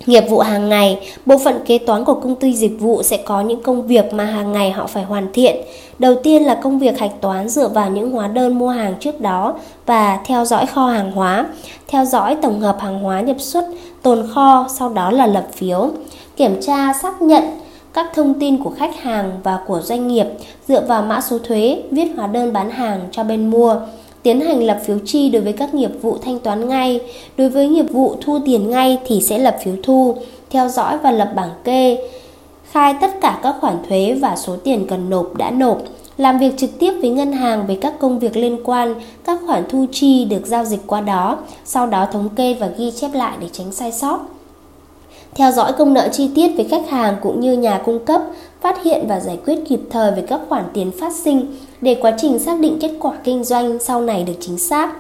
Nghiệp 0.07 0.25
vụ 0.31 0.39
hàng 0.39 0.69
ngày, 0.69 1.01
bộ 1.27 1.39
phận 1.39 1.61
kế 1.67 1.79
toán 1.79 2.05
của 2.05 2.15
công 2.15 2.35
ty 2.35 2.55
dịch 2.55 2.81
vụ 2.81 3.03
sẽ 3.03 3.17
có 3.17 3.41
những 3.41 3.63
công 3.63 3.87
việc 3.87 4.15
mà 4.15 4.25
hàng 4.25 4.53
ngày 4.53 4.71
họ 4.71 4.87
phải 4.87 5.05
hoàn 5.05 5.33
thiện. 5.33 5.57
Đầu 5.99 6.15
tiên 6.15 6.43
là 6.43 6.55
công 6.55 6.79
việc 6.79 6.99
hạch 6.99 7.21
toán 7.21 7.49
dựa 7.49 7.69
vào 7.69 7.91
những 7.91 8.11
hóa 8.11 8.29
đơn 8.29 8.59
mua 8.59 8.69
hàng 8.69 8.95
trước 9.01 9.21
đó 9.21 9.55
và 9.87 10.21
theo 10.25 10.45
dõi 10.45 10.67
kho 10.67 10.87
hàng 10.87 11.13
hóa, 11.13 11.47
theo 11.89 12.05
dõi 12.05 12.37
tổng 12.43 12.61
hợp 12.61 12.77
hàng 12.81 12.99
hóa 12.99 13.21
nhập 13.21 13.41
xuất, 13.41 13.65
tồn 14.03 14.27
kho, 14.35 14.67
sau 14.79 14.89
đó 14.89 15.11
là 15.11 15.27
lập 15.27 15.47
phiếu, 15.53 15.91
kiểm 16.37 16.61
tra 16.61 16.93
xác 16.93 17.23
nhận 17.23 17.45
các 17.95 18.07
thông 18.15 18.35
tin 18.41 18.63
của 18.63 18.71
khách 18.71 18.97
hàng 19.03 19.33
và 19.43 19.59
của 19.67 19.81
doanh 19.81 20.09
nghiệp 20.09 20.27
dựa 20.69 20.85
vào 20.87 21.03
mã 21.03 21.21
số 21.21 21.39
thuế, 21.39 21.83
viết 21.91 22.09
hóa 22.17 22.27
đơn 22.27 22.53
bán 22.53 22.71
hàng 22.71 23.01
cho 23.11 23.25
bên 23.25 23.51
mua 23.51 23.77
tiến 24.23 24.41
hành 24.41 24.63
lập 24.63 24.81
phiếu 24.85 24.99
chi 25.05 25.31
đối 25.31 25.43
với 25.43 25.53
các 25.53 25.75
nghiệp 25.75 25.91
vụ 26.03 26.19
thanh 26.23 26.39
toán 26.39 26.69
ngay. 26.69 27.01
Đối 27.37 27.49
với 27.49 27.69
nghiệp 27.69 27.87
vụ 27.91 28.17
thu 28.21 28.39
tiền 28.47 28.71
ngay 28.71 28.99
thì 29.07 29.21
sẽ 29.21 29.39
lập 29.39 29.57
phiếu 29.65 29.75
thu, 29.83 30.17
theo 30.51 30.69
dõi 30.69 30.99
và 30.99 31.11
lập 31.11 31.33
bảng 31.37 31.51
kê, 31.65 32.09
khai 32.71 32.95
tất 33.01 33.21
cả 33.21 33.41
các 33.43 33.55
khoản 33.61 33.77
thuế 33.89 34.17
và 34.21 34.37
số 34.37 34.57
tiền 34.57 34.87
cần 34.89 35.11
nộp 35.11 35.37
đã 35.37 35.51
nộp, 35.51 35.79
làm 36.19 36.39
việc 36.39 36.57
trực 36.57 36.79
tiếp 36.79 36.93
với 37.01 37.11
ngân 37.11 37.33
hàng 37.33 37.67
về 37.67 37.79
các 37.81 37.95
công 37.99 38.19
việc 38.19 38.37
liên 38.37 38.59
quan, 38.65 38.95
các 39.25 39.41
khoản 39.47 39.65
thu 39.69 39.87
chi 39.93 40.25
được 40.25 40.47
giao 40.47 40.65
dịch 40.65 40.81
qua 40.87 41.01
đó, 41.01 41.39
sau 41.65 41.87
đó 41.87 42.07
thống 42.13 42.29
kê 42.37 42.55
và 42.55 42.67
ghi 42.67 42.91
chép 42.91 43.11
lại 43.15 43.37
để 43.41 43.47
tránh 43.53 43.73
sai 43.73 43.93
sót. 43.93 44.19
Theo 45.35 45.53
dõi 45.53 45.73
công 45.73 45.95
nợ 45.95 46.09
chi 46.13 46.31
tiết 46.35 46.49
với 46.57 46.65
khách 46.65 46.89
hàng 46.89 47.17
cũng 47.23 47.41
như 47.41 47.53
nhà 47.53 47.81
cung 47.85 48.05
cấp, 48.05 48.21
phát 48.61 48.83
hiện 48.83 49.05
và 49.09 49.21
giải 49.21 49.39
quyết 49.47 49.59
kịp 49.69 49.81
thời 49.91 50.11
về 50.11 50.25
các 50.29 50.41
khoản 50.49 50.65
tiền 50.75 50.91
phát 51.01 51.13
sinh 51.13 51.57
để 51.81 51.95
quá 52.01 52.13
trình 52.19 52.39
xác 52.39 52.61
định 52.61 52.79
kết 52.81 52.91
quả 53.01 53.13
kinh 53.25 53.45
doanh 53.45 53.79
sau 53.79 54.01
này 54.01 54.25
được 54.25 54.33
chính 54.41 54.59
xác. 54.59 54.93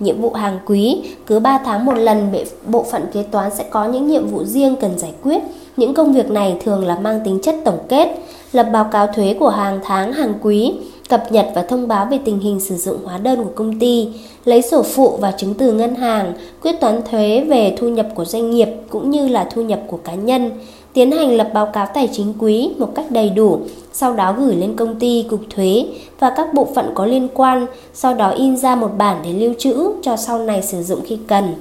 Nhiệm 0.00 0.20
vụ 0.20 0.32
hàng 0.32 0.58
quý, 0.66 1.02
cứ 1.26 1.40
3 1.40 1.58
tháng 1.64 1.84
một 1.84 1.92
lần 1.92 2.32
bộ 2.66 2.82
phận 2.90 3.02
kế 3.12 3.22
toán 3.22 3.50
sẽ 3.56 3.64
có 3.70 3.84
những 3.84 4.08
nhiệm 4.08 4.28
vụ 4.28 4.44
riêng 4.44 4.76
cần 4.80 4.98
giải 4.98 5.12
quyết. 5.22 5.38
Những 5.76 5.94
công 5.94 6.12
việc 6.12 6.30
này 6.30 6.56
thường 6.64 6.86
là 6.86 6.98
mang 6.98 7.20
tính 7.24 7.38
chất 7.42 7.54
tổng 7.64 7.78
kết, 7.88 8.08
lập 8.52 8.66
báo 8.72 8.84
cáo 8.84 9.06
thuế 9.06 9.36
của 9.40 9.48
hàng 9.48 9.80
tháng, 9.84 10.12
hàng 10.12 10.34
quý, 10.42 10.72
cập 11.10 11.32
nhật 11.32 11.46
và 11.54 11.62
thông 11.62 11.88
báo 11.88 12.06
về 12.10 12.18
tình 12.24 12.38
hình 12.38 12.60
sử 12.60 12.76
dụng 12.76 12.98
hóa 13.04 13.18
đơn 13.18 13.44
của 13.44 13.50
công 13.54 13.78
ty, 13.78 14.08
lấy 14.44 14.62
sổ 14.62 14.82
phụ 14.82 15.16
và 15.20 15.32
chứng 15.32 15.54
từ 15.54 15.72
ngân 15.72 15.94
hàng, 15.94 16.32
quyết 16.62 16.80
toán 16.80 17.00
thuế 17.10 17.44
về 17.48 17.76
thu 17.78 17.88
nhập 17.88 18.06
của 18.14 18.24
doanh 18.24 18.50
nghiệp 18.50 18.68
cũng 18.88 19.10
như 19.10 19.28
là 19.28 19.48
thu 19.54 19.62
nhập 19.62 19.80
của 19.86 19.96
cá 19.96 20.14
nhân, 20.14 20.50
tiến 20.92 21.12
hành 21.12 21.36
lập 21.36 21.50
báo 21.54 21.66
cáo 21.66 21.86
tài 21.94 22.08
chính 22.12 22.34
quý 22.38 22.70
một 22.78 22.94
cách 22.94 23.10
đầy 23.10 23.30
đủ, 23.30 23.60
sau 23.92 24.14
đó 24.14 24.34
gửi 24.38 24.56
lên 24.56 24.76
công 24.76 24.98
ty, 24.98 25.24
cục 25.30 25.40
thuế 25.50 25.86
và 26.20 26.30
các 26.36 26.54
bộ 26.54 26.68
phận 26.74 26.90
có 26.94 27.06
liên 27.06 27.28
quan, 27.34 27.66
sau 27.94 28.14
đó 28.14 28.30
in 28.30 28.56
ra 28.56 28.76
một 28.76 28.90
bản 28.98 29.16
để 29.24 29.32
lưu 29.32 29.54
trữ 29.58 29.92
cho 30.02 30.16
sau 30.16 30.38
này 30.38 30.62
sử 30.62 30.82
dụng 30.82 31.00
khi 31.06 31.18
cần. 31.26 31.54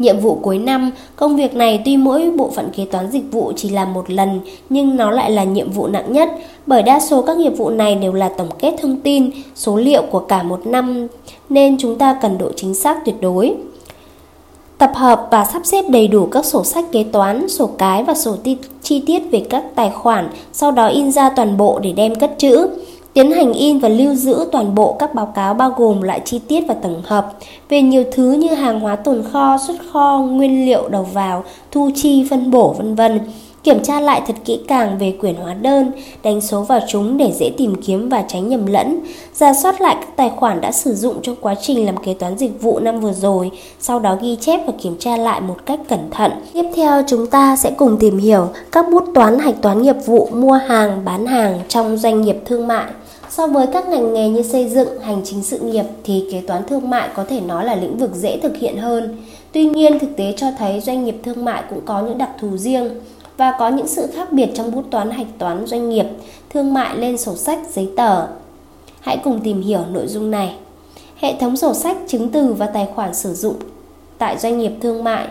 Nhiệm 0.00 0.18
vụ 0.18 0.38
cuối 0.42 0.58
năm, 0.58 0.90
công 1.16 1.36
việc 1.36 1.54
này 1.54 1.82
tuy 1.84 1.96
mỗi 1.96 2.30
bộ 2.30 2.50
phận 2.50 2.68
kế 2.76 2.84
toán 2.84 3.10
dịch 3.10 3.32
vụ 3.32 3.52
chỉ 3.56 3.68
làm 3.68 3.94
một 3.94 4.10
lần 4.10 4.40
nhưng 4.68 4.96
nó 4.96 5.10
lại 5.10 5.30
là 5.30 5.44
nhiệm 5.44 5.70
vụ 5.70 5.86
nặng 5.86 6.12
nhất 6.12 6.30
bởi 6.66 6.82
đa 6.82 7.00
số 7.00 7.22
các 7.22 7.36
nghiệp 7.36 7.52
vụ 7.56 7.70
này 7.70 7.94
đều 7.94 8.12
là 8.12 8.28
tổng 8.28 8.48
kết 8.58 8.74
thông 8.82 8.96
tin, 8.96 9.30
số 9.54 9.76
liệu 9.76 10.02
của 10.02 10.18
cả 10.18 10.42
một 10.42 10.66
năm 10.66 11.06
nên 11.48 11.76
chúng 11.78 11.98
ta 11.98 12.18
cần 12.22 12.38
độ 12.38 12.50
chính 12.56 12.74
xác 12.74 13.04
tuyệt 13.04 13.14
đối. 13.20 13.54
Tập 14.78 14.92
hợp 14.94 15.28
và 15.30 15.44
sắp 15.44 15.62
xếp 15.64 15.84
đầy 15.88 16.08
đủ 16.08 16.26
các 16.26 16.44
sổ 16.44 16.64
sách 16.64 16.84
kế 16.92 17.04
toán, 17.12 17.48
sổ 17.48 17.70
cái 17.78 18.04
và 18.04 18.14
sổ 18.14 18.36
chi 18.82 19.02
tiết 19.06 19.22
về 19.30 19.46
các 19.50 19.64
tài 19.74 19.90
khoản, 19.90 20.28
sau 20.52 20.70
đó 20.70 20.88
in 20.88 21.12
ra 21.12 21.30
toàn 21.30 21.56
bộ 21.56 21.78
để 21.82 21.92
đem 21.92 22.14
cất 22.14 22.34
trữ. 22.38 22.68
Tiến 23.12 23.30
hành 23.30 23.52
in 23.52 23.78
và 23.78 23.88
lưu 23.88 24.14
giữ 24.14 24.44
toàn 24.52 24.74
bộ 24.74 24.92
các 24.92 25.14
báo 25.14 25.26
cáo 25.26 25.54
bao 25.54 25.74
gồm 25.76 26.02
lại 26.02 26.20
chi 26.24 26.40
tiết 26.48 26.60
và 26.68 26.74
tổng 26.74 27.02
hợp 27.04 27.32
về 27.68 27.82
nhiều 27.82 28.04
thứ 28.12 28.32
như 28.32 28.54
hàng 28.54 28.80
hóa 28.80 28.96
tồn 28.96 29.22
kho, 29.32 29.58
xuất 29.66 29.76
kho, 29.92 30.18
nguyên 30.30 30.66
liệu 30.66 30.88
đầu 30.88 31.06
vào, 31.12 31.44
thu 31.70 31.90
chi, 31.94 32.26
phân 32.30 32.50
bổ 32.50 32.74
vân 32.78 32.94
vân. 32.94 33.20
Kiểm 33.64 33.82
tra 33.82 34.00
lại 34.00 34.22
thật 34.26 34.36
kỹ 34.44 34.60
càng 34.68 34.98
về 34.98 35.12
quyển 35.20 35.34
hóa 35.34 35.54
đơn, 35.54 35.92
đánh 36.22 36.40
số 36.40 36.62
vào 36.62 36.80
chúng 36.88 37.16
để 37.16 37.32
dễ 37.32 37.50
tìm 37.56 37.74
kiếm 37.86 38.08
và 38.08 38.24
tránh 38.28 38.48
nhầm 38.48 38.66
lẫn. 38.66 39.00
Giả 39.34 39.52
soát 39.62 39.80
lại 39.80 39.96
các 40.00 40.16
tài 40.16 40.30
khoản 40.36 40.60
đã 40.60 40.72
sử 40.72 40.94
dụng 40.94 41.14
trong 41.22 41.36
quá 41.40 41.54
trình 41.62 41.86
làm 41.86 41.96
kế 41.96 42.14
toán 42.14 42.38
dịch 42.38 42.62
vụ 42.62 42.78
năm 42.78 43.00
vừa 43.00 43.12
rồi, 43.12 43.50
sau 43.80 43.98
đó 43.98 44.18
ghi 44.22 44.36
chép 44.40 44.60
và 44.66 44.72
kiểm 44.82 44.96
tra 44.98 45.16
lại 45.16 45.40
một 45.40 45.56
cách 45.66 45.80
cẩn 45.88 46.10
thận. 46.10 46.32
Tiếp 46.52 46.64
theo 46.76 47.02
chúng 47.06 47.26
ta 47.26 47.56
sẽ 47.56 47.70
cùng 47.70 47.96
tìm 47.96 48.18
hiểu 48.18 48.48
các 48.72 48.86
bút 48.92 49.04
toán 49.14 49.38
hạch 49.38 49.62
toán 49.62 49.82
nghiệp 49.82 49.96
vụ 50.06 50.28
mua 50.32 50.52
hàng, 50.52 51.04
bán 51.04 51.26
hàng 51.26 51.60
trong 51.68 51.96
doanh 51.96 52.22
nghiệp 52.22 52.36
thương 52.46 52.66
mại. 52.66 52.86
So 53.30 53.46
với 53.46 53.66
các 53.66 53.88
ngành 53.88 54.14
nghề 54.14 54.28
như 54.28 54.42
xây 54.42 54.68
dựng, 54.68 55.00
hành 55.00 55.20
chính 55.24 55.42
sự 55.42 55.58
nghiệp 55.58 55.84
thì 56.04 56.28
kế 56.32 56.40
toán 56.40 56.64
thương 56.64 56.90
mại 56.90 57.08
có 57.14 57.24
thể 57.24 57.40
nói 57.40 57.64
là 57.64 57.74
lĩnh 57.74 57.98
vực 57.98 58.10
dễ 58.14 58.38
thực 58.42 58.56
hiện 58.56 58.76
hơn. 58.76 59.16
Tuy 59.52 59.64
nhiên, 59.64 59.98
thực 59.98 60.16
tế 60.16 60.34
cho 60.36 60.46
thấy 60.58 60.80
doanh 60.80 61.04
nghiệp 61.04 61.16
thương 61.24 61.44
mại 61.44 61.62
cũng 61.70 61.80
có 61.84 62.02
những 62.02 62.18
đặc 62.18 62.30
thù 62.40 62.56
riêng 62.56 63.00
và 63.36 63.54
có 63.58 63.68
những 63.68 63.88
sự 63.88 64.06
khác 64.14 64.32
biệt 64.32 64.50
trong 64.54 64.74
bút 64.74 64.84
toán 64.90 65.10
hạch 65.10 65.26
toán 65.38 65.66
doanh 65.66 65.88
nghiệp, 65.88 66.06
thương 66.50 66.74
mại 66.74 66.98
lên 66.98 67.18
sổ 67.18 67.36
sách, 67.36 67.58
giấy 67.74 67.90
tờ. 67.96 68.26
Hãy 69.00 69.18
cùng 69.24 69.40
tìm 69.40 69.62
hiểu 69.62 69.80
nội 69.92 70.06
dung 70.06 70.30
này. 70.30 70.56
Hệ 71.16 71.34
thống 71.40 71.56
sổ 71.56 71.74
sách, 71.74 71.96
chứng 72.06 72.28
từ 72.28 72.52
và 72.52 72.66
tài 72.66 72.88
khoản 72.94 73.14
sử 73.14 73.34
dụng 73.34 73.54
tại 74.18 74.38
doanh 74.38 74.58
nghiệp 74.58 74.72
thương 74.80 75.04
mại 75.04 75.28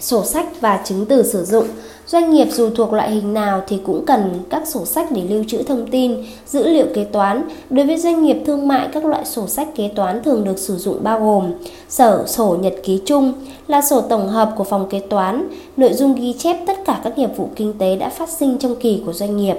sổ 0.00 0.24
sách 0.24 0.60
và 0.60 0.82
chứng 0.84 1.06
từ 1.06 1.22
sử 1.22 1.44
dụng. 1.44 1.66
Doanh 2.12 2.30
nghiệp 2.30 2.48
dù 2.50 2.70
thuộc 2.70 2.92
loại 2.92 3.10
hình 3.10 3.34
nào 3.34 3.62
thì 3.66 3.80
cũng 3.86 4.06
cần 4.06 4.40
các 4.50 4.68
sổ 4.68 4.84
sách 4.84 5.06
để 5.10 5.22
lưu 5.28 5.44
trữ 5.48 5.62
thông 5.62 5.86
tin, 5.86 6.16
dữ 6.46 6.68
liệu 6.68 6.86
kế 6.94 7.04
toán. 7.04 7.48
Đối 7.70 7.86
với 7.86 7.96
doanh 7.96 8.22
nghiệp 8.22 8.36
thương 8.46 8.68
mại, 8.68 8.88
các 8.92 9.04
loại 9.04 9.24
sổ 9.24 9.46
sách 9.46 9.68
kế 9.76 9.88
toán 9.88 10.22
thường 10.22 10.44
được 10.44 10.58
sử 10.58 10.76
dụng 10.76 10.98
bao 11.02 11.20
gồm 11.20 11.52
sở 11.88 12.24
sổ 12.26 12.56
nhật 12.60 12.74
ký 12.82 13.00
chung 13.06 13.32
là 13.66 13.82
sổ 13.82 14.00
tổng 14.00 14.28
hợp 14.28 14.52
của 14.56 14.64
phòng 14.64 14.88
kế 14.90 15.00
toán, 15.00 15.48
nội 15.76 15.92
dung 15.92 16.14
ghi 16.14 16.32
chép 16.38 16.56
tất 16.66 16.84
cả 16.84 17.00
các 17.04 17.18
nghiệp 17.18 17.30
vụ 17.36 17.48
kinh 17.56 17.72
tế 17.78 17.96
đã 17.96 18.08
phát 18.08 18.28
sinh 18.28 18.58
trong 18.58 18.76
kỳ 18.76 19.02
của 19.06 19.12
doanh 19.12 19.36
nghiệp. 19.36 19.56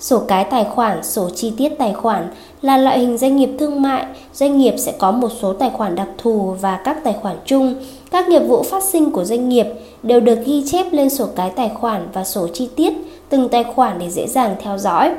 Sổ 0.00 0.18
cái 0.28 0.44
tài 0.44 0.64
khoản, 0.64 1.02
sổ 1.02 1.30
chi 1.30 1.52
tiết 1.56 1.68
tài 1.78 1.92
khoản 1.92 2.28
là 2.62 2.76
loại 2.76 2.98
hình 2.98 3.18
doanh 3.18 3.36
nghiệp 3.36 3.50
thương 3.58 3.82
mại, 3.82 4.06
doanh 4.34 4.58
nghiệp 4.58 4.74
sẽ 4.78 4.92
có 4.98 5.10
một 5.10 5.28
số 5.40 5.52
tài 5.52 5.70
khoản 5.70 5.94
đặc 5.94 6.08
thù 6.18 6.54
và 6.60 6.80
các 6.84 7.04
tài 7.04 7.14
khoản 7.22 7.36
chung. 7.44 7.74
Các 8.14 8.28
nghiệp 8.28 8.40
vụ 8.40 8.62
phát 8.62 8.82
sinh 8.82 9.10
của 9.10 9.24
doanh 9.24 9.48
nghiệp 9.48 9.66
đều 10.02 10.20
được 10.20 10.38
ghi 10.44 10.62
chép 10.66 10.86
lên 10.92 11.10
sổ 11.10 11.26
cái 11.36 11.50
tài 11.50 11.68
khoản 11.68 12.08
và 12.12 12.24
sổ 12.24 12.48
chi 12.54 12.68
tiết 12.76 12.92
từng 13.28 13.48
tài 13.48 13.64
khoản 13.64 13.98
để 13.98 14.10
dễ 14.10 14.26
dàng 14.26 14.56
theo 14.62 14.78
dõi. 14.78 15.10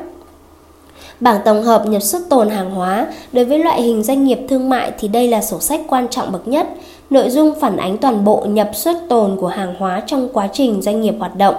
Bảng 1.20 1.42
tổng 1.46 1.64
hợp 1.64 1.86
nhập 1.88 2.02
xuất 2.02 2.22
tồn 2.30 2.50
hàng 2.50 2.72
hóa 2.72 3.08
đối 3.32 3.46
với 3.46 3.60
loại 3.60 3.82
hình 3.82 4.04
doanh 4.04 4.24
nghiệp 4.24 4.40
thương 4.50 4.70
mại 4.70 4.92
thì 5.00 5.08
đây 5.08 5.28
là 5.28 5.42
sổ 5.42 5.60
sách 5.60 5.82
quan 5.88 6.08
trọng 6.08 6.32
bậc 6.32 6.48
nhất. 6.48 6.68
Nội 7.10 7.30
dung 7.30 7.54
phản 7.60 7.78
ánh 7.78 7.98
toàn 7.98 8.24
bộ 8.24 8.46
nhập 8.50 8.70
xuất 8.74 8.98
tồn 9.10 9.38
của 9.40 9.48
hàng 9.48 9.76
hóa 9.80 10.04
trong 10.08 10.30
quá 10.34 10.50
trình 10.54 10.82
doanh 10.82 11.02
nghiệp 11.02 11.16
hoạt 11.20 11.36
động 11.38 11.56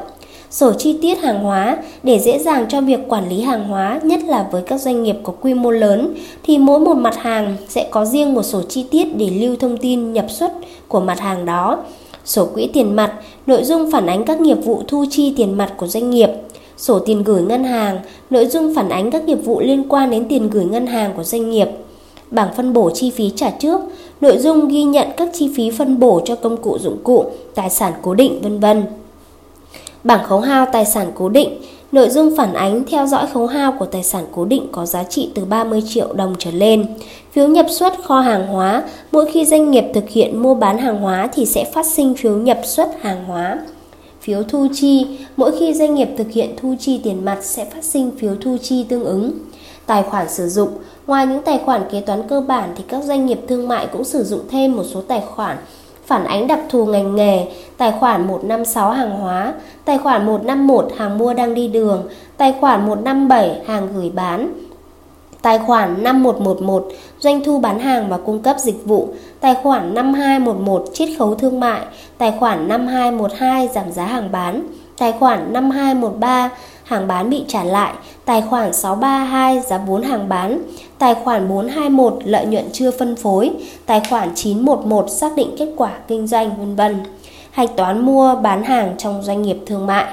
sổ 0.50 0.73
chi 0.73 0.99
tiết 1.03 1.19
hàng 1.19 1.43
hóa 1.43 1.76
để 2.03 2.19
dễ 2.19 2.38
dàng 2.38 2.67
cho 2.69 2.81
việc 2.81 3.00
quản 3.09 3.29
lý 3.29 3.41
hàng 3.41 3.69
hóa, 3.69 4.00
nhất 4.03 4.21
là 4.26 4.49
với 4.53 4.62
các 4.62 4.81
doanh 4.81 5.03
nghiệp 5.03 5.17
có 5.23 5.33
quy 5.33 5.55
mô 5.55 5.71
lớn 5.71 6.15
thì 6.43 6.59
mỗi 6.59 6.81
một 6.81 6.95
mặt 6.95 7.17
hàng 7.17 7.57
sẽ 7.69 7.88
có 7.91 8.05
riêng 8.05 8.35
một 8.35 8.43
sổ 8.43 8.62
chi 8.62 8.85
tiết 8.91 9.17
để 9.17 9.31
lưu 9.31 9.57
thông 9.57 9.76
tin 9.76 10.12
nhập 10.12 10.26
xuất 10.31 10.53
của 10.88 11.00
mặt 11.00 11.21
hàng 11.21 11.45
đó. 11.45 11.79
Sổ 12.25 12.47
quỹ 12.55 12.67
tiền 12.67 12.97
mặt, 12.97 13.12
nội 13.47 13.65
dung 13.65 13.91
phản 13.91 14.07
ánh 14.07 14.25
các 14.25 14.41
nghiệp 14.41 14.59
vụ 14.65 14.83
thu 14.88 15.05
chi 15.11 15.35
tiền 15.37 15.57
mặt 15.57 15.73
của 15.76 15.87
doanh 15.87 16.11
nghiệp. 16.11 16.31
Sổ 16.76 16.99
tiền 16.99 17.25
gửi 17.25 17.43
ngân 17.43 17.65
hàng, 17.65 17.99
nội 18.31 18.47
dung 18.47 18.75
phản 18.75 18.88
ánh 18.88 19.11
các 19.11 19.25
nghiệp 19.25 19.38
vụ 19.45 19.61
liên 19.61 19.88
quan 19.88 20.11
đến 20.11 20.25
tiền 20.29 20.50
gửi 20.50 20.65
ngân 20.65 20.87
hàng 20.87 21.12
của 21.17 21.23
doanh 21.23 21.50
nghiệp. 21.50 21.69
Bảng 22.31 22.55
phân 22.57 22.73
bổ 22.73 22.91
chi 22.91 23.11
phí 23.11 23.31
trả 23.37 23.50
trước, 23.50 23.81
nội 24.21 24.38
dung 24.38 24.69
ghi 24.69 24.85
nhận 24.85 25.09
các 25.17 25.29
chi 25.33 25.50
phí 25.57 25.71
phân 25.71 26.00
bổ 26.00 26.21
cho 26.25 26.35
công 26.35 26.57
cụ 26.57 26.79
dụng 26.79 26.99
cụ, 27.05 27.25
tài 27.55 27.71
sản 27.71 27.93
cố 28.03 28.15
định 28.15 28.41
vân 28.43 28.61
vân. 28.61 28.83
Bảng 30.07 30.25
khấu 30.25 30.41
hao 30.41 30.67
tài 30.73 30.87
sản 30.87 31.13
cố 31.15 31.29
định, 31.29 31.61
nội 31.93 32.11
dung 32.11 32.37
phản 32.37 32.55
ánh 32.55 32.85
theo 32.85 33.07
dõi 33.07 33.27
khấu 33.35 33.47
hao 33.47 33.73
của 33.79 33.87
tài 33.87 34.03
sản 34.03 34.25
cố 34.33 34.45
định 34.45 34.69
có 34.73 34.87
giá 34.87 35.05
trị 35.05 35.31
từ 35.35 35.45
30 35.45 35.83
triệu 35.89 36.13
đồng 36.13 36.35
trở 36.39 36.51
lên. 36.51 36.87
Phiếu 37.33 37.49
nhập 37.49 37.67
xuất 37.71 37.93
kho 38.05 38.21
hàng 38.21 38.47
hóa, 38.47 38.83
mỗi 39.13 39.31
khi 39.33 39.45
doanh 39.45 39.71
nghiệp 39.71 39.85
thực 39.95 40.09
hiện 40.09 40.43
mua 40.43 40.55
bán 40.55 40.79
hàng 40.79 40.99
hóa 40.99 41.29
thì 41.35 41.47
sẽ 41.47 41.65
phát 41.75 41.87
sinh 41.87 42.15
phiếu 42.15 42.39
nhập 42.39 42.61
xuất 42.65 43.03
hàng 43.03 43.25
hóa. 43.25 43.59
Phiếu 44.21 44.43
thu 44.43 44.67
chi, 44.75 45.07
mỗi 45.37 45.59
khi 45.59 45.75
doanh 45.75 45.95
nghiệp 45.95 46.09
thực 46.19 46.31
hiện 46.31 46.55
thu 46.57 46.75
chi 46.81 47.01
tiền 47.05 47.25
mặt 47.25 47.39
sẽ 47.43 47.65
phát 47.65 47.85
sinh 47.85 48.11
phiếu 48.19 48.35
thu 48.41 48.57
chi 48.63 48.85
tương 48.89 49.05
ứng. 49.05 49.33
Tài 49.87 50.03
khoản 50.03 50.29
sử 50.29 50.49
dụng, 50.49 50.71
ngoài 51.07 51.27
những 51.27 51.43
tài 51.43 51.59
khoản 51.65 51.83
kế 51.93 52.01
toán 52.01 52.29
cơ 52.29 52.41
bản 52.41 52.75
thì 52.77 52.85
các 52.89 53.05
doanh 53.05 53.27
nghiệp 53.27 53.41
thương 53.49 53.69
mại 53.69 53.87
cũng 53.93 54.05
sử 54.05 54.25
dụng 54.25 54.41
thêm 54.51 54.77
một 54.77 54.85
số 54.85 55.01
tài 55.01 55.21
khoản 55.21 55.57
phản 56.07 56.25
ánh 56.25 56.47
đặc 56.47 56.61
thù 56.69 56.87
ngành 56.87 57.17
nghề, 57.17 57.47
tài 57.77 57.93
khoản 58.01 58.27
156 58.27 58.91
hàng 58.91 59.11
hóa, 59.11 59.55
tài 59.85 59.99
khoản 59.99 60.27
151 60.27 60.93
hàng 60.97 61.19
mua 61.19 61.35
đang 61.35 61.55
đi 61.55 61.69
đường, 61.69 62.09
tài 62.37 62.55
khoản 62.61 62.87
157 62.87 63.61
hàng 63.67 63.89
gửi 63.95 64.11
bán, 64.15 64.53
tài 65.43 65.59
khoản 65.59 66.03
5111 66.03 66.89
doanh 67.21 67.45
thu 67.45 67.59
bán 67.61 67.79
hàng 67.79 68.09
và 68.09 68.19
cung 68.19 68.43
cấp 68.43 68.57
dịch 68.59 68.85
vụ, 68.85 69.09
tài 69.41 69.55
khoản 69.55 69.95
5211 69.95 70.85
chiết 70.93 71.09
khấu 71.19 71.35
thương 71.35 71.61
mại, 71.61 71.81
tài 72.19 72.33
khoản 72.39 72.69
5212 72.69 73.69
giảm 73.69 73.93
giá 73.93 74.07
hàng 74.07 74.33
bán, 74.33 74.67
tài 74.99 75.13
khoản 75.13 75.53
5213 75.53 76.51
hàng 76.87 77.07
bán 77.07 77.31
bị 77.31 77.45
trả 77.49 77.64
lại, 77.64 77.93
tài 78.25 78.43
khoản 78.43 78.73
632 78.73 79.61
giá 79.61 79.78
4 79.78 80.02
hàng 80.02 80.28
bán, 80.28 80.62
tài 80.99 81.14
khoản 81.14 81.49
421 81.49 82.14
lợi 82.25 82.47
nhuận 82.47 82.64
chưa 82.73 82.90
phân 82.90 83.16
phối, 83.16 83.50
tài 83.87 84.00
khoản 84.11 84.28
911 84.35 85.11
xác 85.11 85.37
định 85.37 85.57
kết 85.59 85.69
quả 85.76 85.93
kinh 86.09 86.26
doanh 86.26 86.50
vân 86.59 86.76
vân. 86.76 86.97
Hạch 87.50 87.76
toán 87.76 88.07
mua 88.07 88.37
bán 88.37 88.64
hàng 88.64 88.95
trong 88.99 89.23
doanh 89.23 89.43
nghiệp 89.43 89.59
thương 89.66 89.87
mại. 89.87 90.05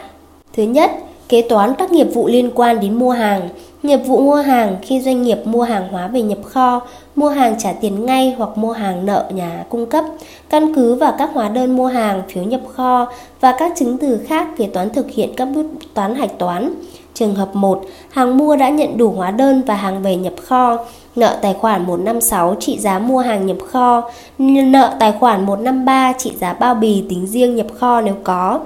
Thứ 0.54 0.64
nhất, 0.64 0.92
kế 1.30 1.42
toán 1.42 1.74
các 1.76 1.92
nghiệp 1.92 2.08
vụ 2.14 2.28
liên 2.28 2.52
quan 2.56 2.80
đến 2.80 2.94
mua 2.94 3.12
hàng. 3.12 3.50
Nghiệp 3.84 3.98
vụ 3.98 4.22
mua 4.22 4.36
hàng 4.36 4.78
khi 4.82 5.02
doanh 5.02 5.22
nghiệp 5.22 5.38
mua 5.46 5.62
hàng 5.62 5.88
hóa 5.92 6.08
về 6.08 6.22
nhập 6.22 6.38
kho, 6.44 6.82
mua 7.16 7.30
hàng 7.30 7.56
trả 7.60 7.72
tiền 7.72 8.06
ngay 8.06 8.36
hoặc 8.38 8.58
mua 8.58 8.72
hàng 8.72 9.06
nợ 9.06 9.26
nhà 9.34 9.66
cung 9.70 9.86
cấp, 9.86 10.06
căn 10.50 10.76
cứ 10.76 10.96
vào 10.96 11.14
các 11.18 11.30
hóa 11.34 11.50
đơn 11.50 11.76
mua 11.76 11.88
hàng, 11.88 12.22
phiếu 12.30 12.44
nhập 12.44 12.62
kho 12.76 13.08
và 13.42 13.56
các 13.60 13.74
chứng 13.76 13.98
từ 13.98 14.20
khác 14.28 14.48
kế 14.58 14.68
toán 14.68 14.90
thực 14.90 15.12
hiện 15.12 15.30
các 15.38 15.46
bước 15.46 15.66
toán 15.94 16.16
hạch 16.16 16.38
toán. 16.38 16.74
Trường 17.14 17.36
hợp 17.36 17.56
1, 17.56 17.82
hàng 18.10 18.38
mua 18.38 18.56
đã 18.56 18.70
nhận 18.70 18.98
đủ 18.98 19.12
hóa 19.12 19.32
đơn 19.32 19.62
và 19.68 19.76
hàng 19.76 20.02
về 20.02 20.16
nhập 20.16 20.34
kho, 20.42 20.78
nợ 21.16 21.38
tài 21.42 21.54
khoản 21.54 21.86
156 21.86 22.56
trị 22.60 22.80
giá 22.80 23.00
mua 23.00 23.20
hàng 23.20 23.46
nhập 23.46 23.58
kho, 23.72 24.10
nợ 24.38 24.96
tài 25.00 25.12
khoản 25.12 25.46
153 25.46 26.14
trị 26.18 26.32
giá 26.40 26.54
bao 26.54 26.76
bì 26.76 27.04
tính 27.10 27.28
riêng 27.28 27.56
nhập 27.56 27.68
kho 27.80 28.02
nếu 28.02 28.16
có. 28.24 28.60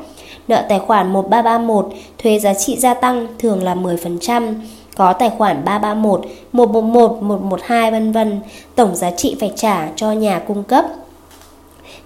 Nợ 0.48 0.64
tài 0.70 0.80
khoản 0.80 1.14
1331 1.14 1.88
thuế 2.18 2.40
giá 2.40 2.54
trị 2.54 2.78
gia 2.78 2.94
tăng 2.94 3.28
thường 3.40 3.64
là 3.64 3.76
10%, 3.76 4.54
có 4.96 5.14
tài 5.14 5.30
khoản 5.30 5.66
331, 5.66 6.22
111, 6.52 7.22
112 7.22 7.92
vân 7.92 8.12
vân, 8.12 8.40
tổng 8.76 8.96
giá 8.96 9.12
trị 9.12 9.36
phải 9.40 9.52
trả 9.56 9.90
cho 9.96 10.12
nhà 10.12 10.40
cung 10.40 10.64
cấp. 10.64 10.86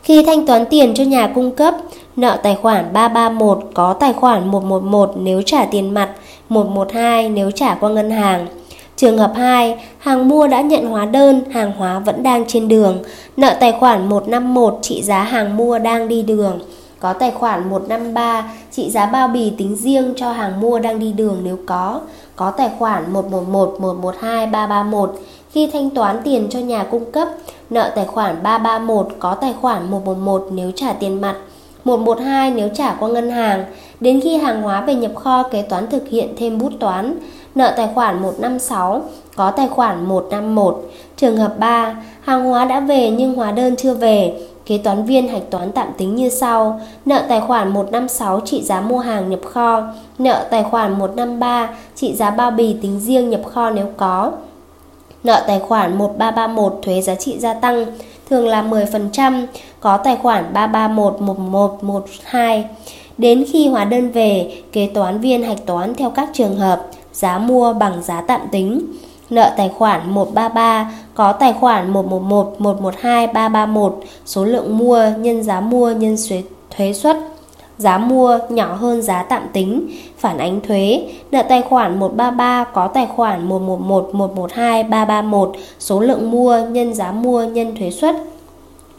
Khi 0.04 0.24
thanh 0.24 0.46
toán 0.46 0.66
tiền 0.66 0.94
cho 0.94 1.04
nhà 1.04 1.32
cung 1.36 1.52
cấp, 1.52 1.76
nợ 2.16 2.40
tài 2.44 2.56
khoản 2.56 2.94
331 2.94 3.60
có 3.74 3.94
tài 3.94 4.14
khoản 4.14 4.52
111 4.52 5.14
nếu 5.18 5.42
trả 5.42 5.66
tiền 5.66 5.94
mặt, 5.94 6.10
112 6.50 7.30
nếu 7.30 7.52
trả 7.52 7.76
qua 7.76 7.90
ngân 7.90 8.12
hàng. 8.12 8.48
Trường 8.96 9.18
hợp 9.18 9.32
2, 9.36 9.78
hàng 9.98 10.30
mua 10.30 10.48
đã 10.48 10.62
nhận 10.62 10.86
hóa 10.86 11.06
đơn, 11.06 11.42
hàng 11.52 11.72
hóa 11.72 12.00
vẫn 12.00 12.24
đang 12.24 12.46
trên 12.48 12.68
đường, 12.68 13.04
nợ 13.38 13.56
tài 13.60 13.72
khoản 13.72 14.10
151 14.10 14.78
trị 14.82 15.02
giá 15.04 15.24
hàng 15.24 15.58
mua 15.58 15.80
đang 15.80 16.08
đi 16.08 16.22
đường. 16.22 16.60
Có 17.02 17.14
tài 17.14 17.32
khoản 17.32 17.70
153 17.70 18.52
trị 18.72 18.90
giá 18.90 19.06
bao 19.06 19.28
bì 19.28 19.54
tính 19.58 19.76
riêng 19.76 20.14
cho 20.18 20.32
hàng 20.32 20.60
mua 20.60 20.80
đang 20.80 21.00
đi 21.00 21.14
đường 21.14 21.38
nếu 21.44 21.58
có. 21.66 22.02
Có 22.36 22.52
tài 22.52 22.70
khoản 22.80 23.14
111 23.14 23.78
112 23.80 24.46
331 24.46 25.16
khi 25.52 25.70
thanh 25.74 25.90
toán 25.90 26.22
tiền 26.24 26.48
cho 26.50 26.60
nhà 26.60 26.84
cung 26.84 27.12
cấp, 27.12 27.28
nợ 27.70 27.92
tài 27.96 28.06
khoản 28.06 28.44
331 28.44 29.08
có 29.20 29.36
tài 29.36 29.54
khoản 29.62 29.92
111 29.92 30.48
nếu 30.52 30.72
trả 30.76 30.94
tiền 30.94 31.22
mặt, 31.22 31.36
112 31.84 32.52
nếu 32.52 32.70
trả 32.74 32.94
qua 33.00 33.10
ngân 33.10 33.32
hàng. 33.32 33.66
Đến 34.00 34.20
khi 34.22 34.38
hàng 34.38 34.62
hóa 34.62 34.82
về 34.82 34.96
nhập 34.96 35.12
kho 35.16 35.44
kế 35.44 35.62
toán 35.62 35.90
thực 35.90 36.10
hiện 36.10 36.34
thêm 36.38 36.58
bút 36.60 36.72
toán, 36.80 37.20
nợ 37.56 37.74
tài 37.78 37.90
khoản 37.96 38.22
156 38.22 39.02
có 39.36 39.52
tài 39.52 39.68
khoản 39.68 40.06
151. 40.06 40.90
Trường 41.18 41.38
hợp 41.38 41.60
3, 41.60 41.96
hàng 42.22 42.46
hóa 42.46 42.66
đã 42.66 42.80
về 42.80 43.10
nhưng 43.10 43.36
hóa 43.36 43.52
đơn 43.52 43.76
chưa 43.76 43.94
về, 43.94 44.34
kế 44.66 44.78
toán 44.78 45.06
viên 45.06 45.28
hạch 45.28 45.50
toán 45.50 45.72
tạm 45.72 45.88
tính 45.98 46.16
như 46.16 46.30
sau: 46.30 46.82
nợ 47.06 47.26
tài 47.30 47.42
khoản 47.42 47.74
156 47.74 48.40
trị 48.40 48.64
giá 48.64 48.82
mua 48.82 49.00
hàng 49.00 49.30
nhập 49.30 49.40
kho, 49.46 49.82
nợ 50.18 50.48
tài 50.52 50.64
khoản 50.64 51.00
153 51.00 51.70
trị 51.96 52.16
giá 52.16 52.30
bao 52.32 52.52
bì 52.52 52.76
tính 52.82 53.00
riêng 53.00 53.30
nhập 53.30 53.42
kho 53.46 53.70
nếu 53.70 53.88
có. 53.98 54.32
Nợ 55.24 55.44
tài 55.48 55.60
khoản 55.60 55.98
1331 55.98 56.80
thuế 56.82 57.02
giá 57.02 57.16
trị 57.16 57.40
gia 57.40 57.54
tăng 57.54 57.86
thường 58.30 58.48
là 58.48 58.64
10%, 58.64 59.46
có 59.80 59.98
tài 59.98 60.16
khoản 60.16 60.54
331 60.54 61.22
1112. 61.22 62.66
Đến 63.18 63.46
khi 63.52 63.68
hóa 63.68 63.86
đơn 63.86 64.12
về, 64.12 64.62
kế 64.72 64.90
toán 64.94 65.20
viên 65.20 65.44
hạch 65.44 65.66
toán 65.66 65.96
theo 65.96 66.10
các 66.10 66.30
trường 66.34 66.56
hợp 66.56 66.88
giá 67.14 67.38
mua 67.38 67.74
bằng 67.74 68.04
giá 68.04 68.22
tạm 68.22 68.42
tính. 68.52 68.82
Nợ 69.32 69.54
tài 69.58 69.70
khoản 69.70 70.12
133 70.12 70.92
có 71.16 71.32
tài 71.32 71.54
khoản 71.54 71.90
111 71.90 72.56
112 72.62 73.28
331 73.28 74.00
số 74.26 74.46
lượng 74.46 74.78
mua 74.78 75.06
nhân 75.18 75.44
giá 75.44 75.62
mua 75.62 75.92
nhân 75.92 76.16
thuế 76.30 76.44
thuế 76.78 76.94
suất 76.94 77.18
giá 77.82 77.98
mua 77.98 78.40
nhỏ 78.50 78.74
hơn 78.74 79.02
giá 79.02 79.24
tạm 79.24 79.44
tính, 79.54 79.90
phản 80.18 80.38
ánh 80.38 80.62
thuế, 80.62 81.10
nợ 81.32 81.44
tài 81.50 81.62
khoản 81.62 82.00
133 82.00 82.64
có 82.74 82.88
tài 82.88 83.08
khoản 83.16 83.50
111, 83.50 84.10
112, 84.14 84.84
331, 84.84 85.52
số 85.80 86.00
lượng 86.00 86.32
mua 86.32 86.60
nhân 86.72 86.94
giá 86.94 87.12
mua 87.12 87.44
nhân 87.44 87.76
thuế 87.76 87.92
suất. 87.92 88.16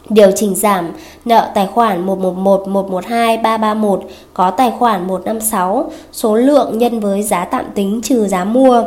Điều 0.09 0.31
chỉnh 0.35 0.55
giảm 0.55 0.91
nợ 1.25 1.51
tài 1.53 1.67
khoản 1.67 2.05
111, 2.05 2.67
112, 2.67 3.37
331 3.37 4.03
có 4.33 4.51
tài 4.51 4.71
khoản 4.79 5.07
156, 5.07 5.91
số 6.11 6.35
lượng 6.35 6.77
nhân 6.77 6.99
với 6.99 7.23
giá 7.23 7.45
tạm 7.45 7.65
tính 7.75 8.01
trừ 8.03 8.27
giá 8.27 8.43
mua. 8.43 8.83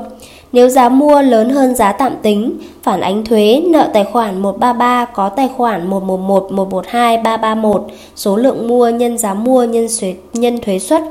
Nếu 0.53 0.69
giá 0.69 0.89
mua 0.89 1.23
lớn 1.23 1.51
hơn 1.51 1.75
giá 1.75 1.93
tạm 1.93 2.13
tính, 2.23 2.59
phản 2.83 3.01
ánh 3.01 3.25
thuế 3.25 3.63
nợ 3.67 3.91
tài 3.95 4.05
khoản 4.05 4.43
133 4.43 5.05
có 5.05 5.29
tài 5.29 5.49
khoản 5.57 5.87
111, 5.91 6.53
112, 6.53 7.17
331, 7.17 7.85
số 8.17 8.37
lượng 8.37 8.69
mua 8.69 8.89
nhân 8.89 9.19
giá 9.19 9.35
mua 9.35 9.65
nhân 9.65 9.87
thuế, 10.01 10.15
nhân 10.33 10.59
thuế 10.59 10.79
suất. 10.79 11.03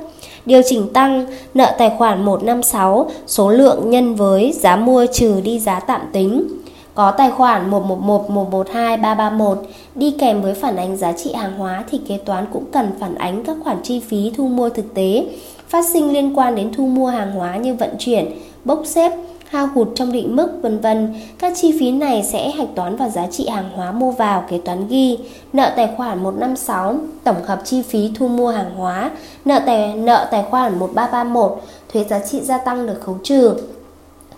Điều 0.46 0.62
chỉnh 0.66 0.94
tăng 0.94 1.26
nợ 1.54 1.76
tài 1.78 1.92
khoản 1.98 2.26
156, 2.26 3.12
số 3.28 3.50
lượng 3.50 3.90
nhân 3.90 4.16
với 4.16 4.52
giá 4.52 4.76
mua 4.76 5.06
trừ 5.14 5.42
đi 5.44 5.60
giá 5.60 5.80
tạm 5.80 6.02
tính. 6.12 6.48
Có 6.96 7.12
tài 7.12 7.32
khoản 7.32 7.70
111, 7.70 8.30
112, 8.30 8.98
331 8.98 9.58
đi 9.96 10.12
kèm 10.20 10.42
với 10.42 10.54
phản 10.54 10.76
ánh 10.76 10.98
giá 10.98 11.12
trị 11.12 11.34
hàng 11.34 11.58
hóa 11.58 11.84
thì 11.92 12.00
kế 12.08 12.18
toán 12.18 12.46
cũng 12.54 12.66
cần 12.72 12.92
phản 13.00 13.16
ánh 13.16 13.44
các 13.44 13.58
khoản 13.64 13.78
chi 13.84 14.00
phí 14.00 14.32
thu 14.38 14.48
mua 14.48 14.70
thực 14.70 14.94
tế 14.94 15.26
phát 15.68 15.86
sinh 15.94 16.14
liên 16.14 16.38
quan 16.40 16.56
đến 16.56 16.72
thu 16.74 16.86
mua 16.86 17.08
hàng 17.08 17.32
hóa 17.32 17.58
như 17.58 17.74
vận 17.74 17.90
chuyển, 18.00 18.32
bốc 18.66 18.82
xếp, 18.86 19.12
hao 19.56 19.70
hụt 19.76 19.88
trong 19.96 20.12
định 20.12 20.36
mức 20.36 20.48
vân 20.62 20.80
vân. 20.80 21.14
Các 21.40 21.54
chi 21.56 21.78
phí 21.80 21.92
này 21.92 22.24
sẽ 22.24 22.52
hạch 22.52 22.68
toán 22.76 22.96
vào 22.96 23.10
giá 23.10 23.28
trị 23.28 23.48
hàng 23.48 23.70
hóa 23.76 23.92
mua 23.92 24.12
vào 24.12 24.44
kế 24.50 24.58
toán 24.58 24.88
ghi. 24.88 25.20
Nợ 25.54 25.74
tài 25.76 25.90
khoản 25.98 26.24
156 26.24 26.96
tổng 27.24 27.44
hợp 27.46 27.62
chi 27.66 27.82
phí 27.82 28.12
thu 28.16 28.28
mua 28.28 28.50
hàng 28.50 28.76
hóa, 28.76 29.12
nợ 29.46 29.60
tài 29.66 29.94
nợ 29.94 30.28
tài 30.32 30.44
khoản 30.44 30.80
1331 30.80 31.62
thuế 31.94 32.04
giá 32.04 32.20
trị 32.20 32.42
gia 32.42 32.58
tăng 32.58 32.88
được 32.88 33.02
khấu 33.02 33.18
trừ. 33.24 33.54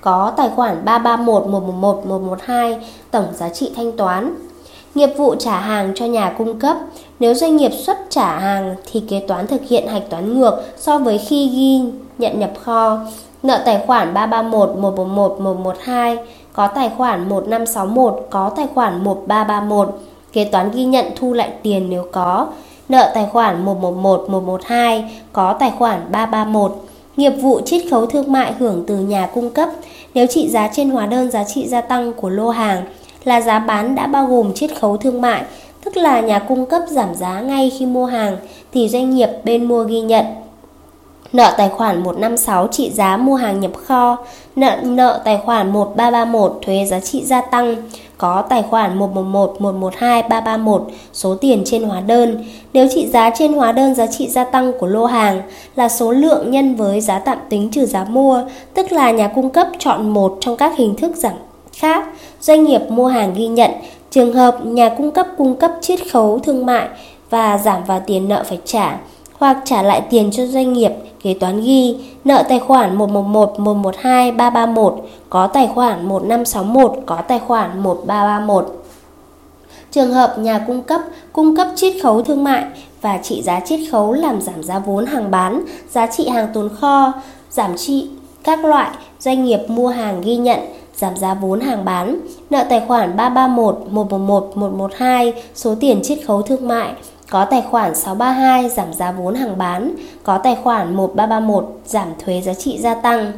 Có 0.01 0.33
tài 0.37 0.49
khoản 0.55 0.85
331 0.85 1.47
111 1.47 2.05
112 2.05 2.77
tổng 3.11 3.25
giá 3.33 3.49
trị 3.49 3.71
thanh 3.75 3.91
toán. 3.97 4.35
Nghiệp 4.95 5.09
vụ 5.17 5.35
trả 5.35 5.59
hàng 5.59 5.91
cho 5.95 6.05
nhà 6.05 6.33
cung 6.37 6.59
cấp 6.59 6.77
Nếu 7.19 7.33
doanh 7.33 7.55
nghiệp 7.55 7.71
xuất 7.85 7.97
trả 8.09 8.39
hàng 8.39 8.75
thì 8.91 9.03
kế 9.09 9.19
toán 9.27 9.47
thực 9.47 9.61
hiện 9.69 9.87
hạch 9.87 10.09
toán 10.09 10.39
ngược 10.39 10.63
so 10.77 10.97
với 10.97 11.17
khi 11.17 11.49
ghi 11.49 11.81
nhận 12.17 12.39
nhập 12.39 12.51
kho 12.63 12.99
Nợ 13.43 13.61
tài 13.65 13.83
khoản 13.87 14.13
331 14.13 14.69
111 14.77 15.41
112 15.41 16.17
có 16.53 16.67
tài 16.67 16.89
khoản 16.97 17.29
1561 17.29 18.27
có 18.29 18.49
tài 18.49 18.67
khoản 18.73 19.03
1331 19.03 19.99
kế 20.33 20.43
toán 20.43 20.71
ghi 20.71 20.85
nhận 20.85 21.05
thu 21.15 21.33
lại 21.33 21.49
tiền 21.63 21.89
nếu 21.89 22.05
có. 22.11 22.47
Nợ 22.89 23.11
tài 23.13 23.27
khoản 23.31 23.65
111 23.65 24.29
112 24.29 25.21
có 25.33 25.53
tài 25.53 25.71
khoản 25.77 25.99
331 26.11 26.75
nghiệp 27.17 27.29
vụ 27.29 27.61
chiết 27.65 27.81
khấu 27.91 28.05
thương 28.05 28.31
mại 28.31 28.53
hưởng 28.59 28.83
từ 28.87 28.97
nhà 28.97 29.29
cung 29.33 29.49
cấp. 29.49 29.69
Nếu 30.13 30.27
trị 30.27 30.49
giá 30.49 30.69
trên 30.73 30.89
hóa 30.89 31.05
đơn 31.05 31.31
giá 31.31 31.43
trị 31.43 31.67
gia 31.67 31.81
tăng 31.81 32.13
của 32.13 32.29
lô 32.29 32.49
hàng 32.49 32.85
là 33.23 33.41
giá 33.41 33.59
bán 33.59 33.95
đã 33.95 34.07
bao 34.07 34.25
gồm 34.25 34.53
chiết 34.53 34.71
khấu 34.79 34.97
thương 34.97 35.21
mại, 35.21 35.43
tức 35.83 35.97
là 35.97 36.19
nhà 36.19 36.39
cung 36.39 36.65
cấp 36.65 36.81
giảm 36.87 37.15
giá 37.15 37.41
ngay 37.41 37.71
khi 37.79 37.85
mua 37.85 38.05
hàng 38.05 38.37
thì 38.73 38.89
doanh 38.89 39.15
nghiệp 39.15 39.29
bên 39.43 39.65
mua 39.65 39.83
ghi 39.83 40.01
nhận. 40.01 40.25
Nợ 41.33 41.53
tài 41.57 41.69
khoản 41.69 42.03
156 42.03 42.67
trị 42.67 42.91
giá 42.91 43.17
mua 43.17 43.35
hàng 43.35 43.59
nhập 43.59 43.71
kho, 43.85 44.17
nợ 44.55 44.77
nợ 44.83 45.21
tài 45.25 45.37
khoản 45.45 45.73
1331 45.73 46.59
thuế 46.65 46.85
giá 46.85 46.99
trị 46.99 47.25
gia 47.25 47.41
tăng, 47.41 47.75
có 48.17 48.41
tài 48.49 48.63
khoản 48.63 48.97
111, 48.97 49.61
112, 49.61 50.23
331 50.23 50.81
số 51.13 51.35
tiền 51.35 51.63
trên 51.65 51.83
hóa 51.83 52.01
đơn. 52.01 52.45
Nếu 52.73 52.87
trị 52.95 53.07
giá 53.07 53.29
trên 53.37 53.53
hóa 53.53 53.71
đơn 53.71 53.95
giá 53.95 54.07
trị 54.07 54.27
gia 54.29 54.43
tăng 54.43 54.73
của 54.79 54.87
lô 54.87 55.05
hàng 55.05 55.41
là 55.75 55.89
số 55.89 56.11
lượng 56.11 56.51
nhân 56.51 56.75
với 56.75 57.01
giá 57.01 57.19
tạm 57.19 57.37
tính 57.49 57.69
trừ 57.71 57.85
giá 57.85 58.03
mua, 58.03 58.41
tức 58.73 58.91
là 58.91 59.11
nhà 59.11 59.27
cung 59.27 59.49
cấp 59.49 59.67
chọn 59.79 60.09
một 60.09 60.37
trong 60.41 60.57
các 60.57 60.77
hình 60.77 60.95
thức 60.95 61.15
giảm 61.15 61.33
khác, 61.73 62.07
doanh 62.41 62.63
nghiệp 62.63 62.81
mua 62.89 63.07
hàng 63.07 63.33
ghi 63.33 63.47
nhận. 63.47 63.71
Trường 64.11 64.33
hợp 64.33 64.65
nhà 64.65 64.89
cung 64.89 65.11
cấp 65.11 65.27
cung 65.37 65.55
cấp 65.55 65.71
chiết 65.81 65.99
khấu 66.11 66.39
thương 66.39 66.65
mại 66.65 66.87
và 67.29 67.57
giảm 67.57 67.83
vào 67.83 68.01
tiền 68.07 68.29
nợ 68.29 68.43
phải 68.47 68.59
trả 68.65 68.97
hoặc 69.37 69.57
trả 69.65 69.81
lại 69.81 70.01
tiền 70.09 70.31
cho 70.31 70.45
doanh 70.45 70.73
nghiệp, 70.73 70.91
kế 71.23 71.33
toán 71.33 71.61
ghi 71.61 71.97
nợ 72.23 72.43
tài 72.49 72.59
khoản 72.59 72.95
111, 72.95 73.59
112, 73.59 74.31
331, 74.31 74.93
có 75.29 75.47
tài 75.47 75.67
khoản 75.75 76.07
1561, 76.07 76.97
có 77.05 77.15
tài 77.15 77.39
khoản 77.39 77.83
1331. 77.83 78.83
Trường 79.91 80.13
hợp 80.13 80.35
nhà 80.39 80.63
cung 80.67 80.81
cấp 80.81 81.01
cung 81.33 81.55
cấp 81.55 81.67
chiết 81.75 81.93
khấu 82.03 82.21
thương 82.21 82.43
mại 82.43 82.63
và 83.01 83.17
trị 83.23 83.41
giá 83.41 83.59
chiết 83.59 83.79
khấu 83.91 84.13
làm 84.13 84.41
giảm 84.41 84.63
giá 84.63 84.79
vốn 84.79 85.05
hàng 85.05 85.31
bán, 85.31 85.61
giá 85.89 86.07
trị 86.07 86.27
hàng 86.27 86.47
tồn 86.53 86.69
kho, 86.69 87.13
giảm 87.49 87.77
trị 87.77 88.09
các 88.43 88.65
loại 88.65 88.91
doanh 89.19 89.45
nghiệp 89.45 89.59
mua 89.67 89.87
hàng 89.87 90.21
ghi 90.21 90.35
nhận, 90.35 90.59
giảm 90.95 91.17
giá 91.17 91.33
vốn 91.33 91.59
hàng 91.59 91.85
bán, 91.85 92.19
nợ 92.49 92.65
tài 92.69 92.81
khoản 92.87 93.17
331, 93.17 93.75
111, 93.89 94.57
112, 94.57 95.33
số 95.55 95.75
tiền 95.79 95.99
chiết 96.03 96.19
khấu 96.27 96.41
thương 96.41 96.67
mại, 96.67 96.93
có 97.29 97.45
tài 97.45 97.61
khoản 97.61 97.95
632 97.95 98.69
giảm 98.69 98.93
giá 98.93 99.11
vốn 99.11 99.35
hàng 99.35 99.57
bán, 99.57 99.95
có 100.23 100.37
tài 100.37 100.57
khoản 100.63 100.95
1331 100.95 101.79
giảm 101.85 102.07
thuế 102.25 102.41
giá 102.41 102.53
trị 102.53 102.77
gia 102.79 102.93
tăng. 102.93 103.31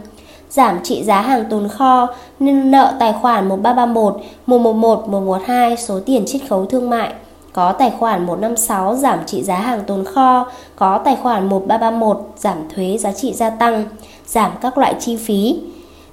Giảm 0.49 0.79
trị 0.83 1.03
giá 1.03 1.21
hàng 1.21 1.45
tồn 1.49 1.67
kho 1.67 2.07
nên 2.39 2.71
nợ 2.71 2.93
tài 2.99 3.13
khoản 3.13 3.49
1331, 3.49 4.15
111, 4.45 5.09
112 5.09 5.77
số 5.77 5.99
tiền 6.05 6.23
chiết 6.27 6.41
khấu 6.49 6.65
thương 6.65 6.89
mại. 6.89 7.13
Có 7.53 7.71
tài 7.71 7.91
khoản 7.99 8.25
156 8.25 8.95
giảm 8.95 9.19
trị 9.25 9.43
giá 9.43 9.55
hàng 9.55 9.81
tồn 9.87 10.05
kho, 10.05 10.51
có 10.75 10.97
tài 11.05 11.15
khoản 11.15 11.49
1331 11.49 12.33
giảm 12.37 12.57
thuế 12.75 12.97
giá 12.97 13.11
trị 13.11 13.33
gia 13.33 13.49
tăng, 13.49 13.83
giảm 14.25 14.51
các 14.61 14.77
loại 14.77 14.95
chi 14.99 15.17
phí. 15.17 15.59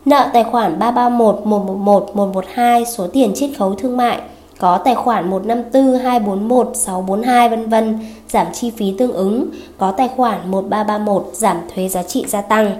Nợ 0.04 0.30
tài 0.32 0.44
khoản 0.44 0.78
331, 0.78 1.46
111, 1.46 2.10
112 2.14 2.84
số 2.84 3.06
tiền 3.06 3.32
chiết 3.34 3.50
khấu 3.58 3.74
thương 3.74 3.96
mại 3.96 4.20
có 4.59 4.79
tài 4.79 4.95
khoản 4.95 5.31
154, 5.31 5.99
241, 5.99 6.71
642 6.75 7.49
vân 7.49 7.69
vân 7.69 7.99
giảm 8.29 8.47
chi 8.53 8.71
phí 8.71 8.95
tương 8.99 9.12
ứng, 9.12 9.47
có 9.79 9.90
tài 9.90 10.09
khoản 10.16 10.51
1331 10.51 11.31
giảm 11.33 11.57
thuế 11.75 11.88
giá 11.88 12.03
trị 12.03 12.25
gia 12.29 12.40
tăng. 12.40 12.79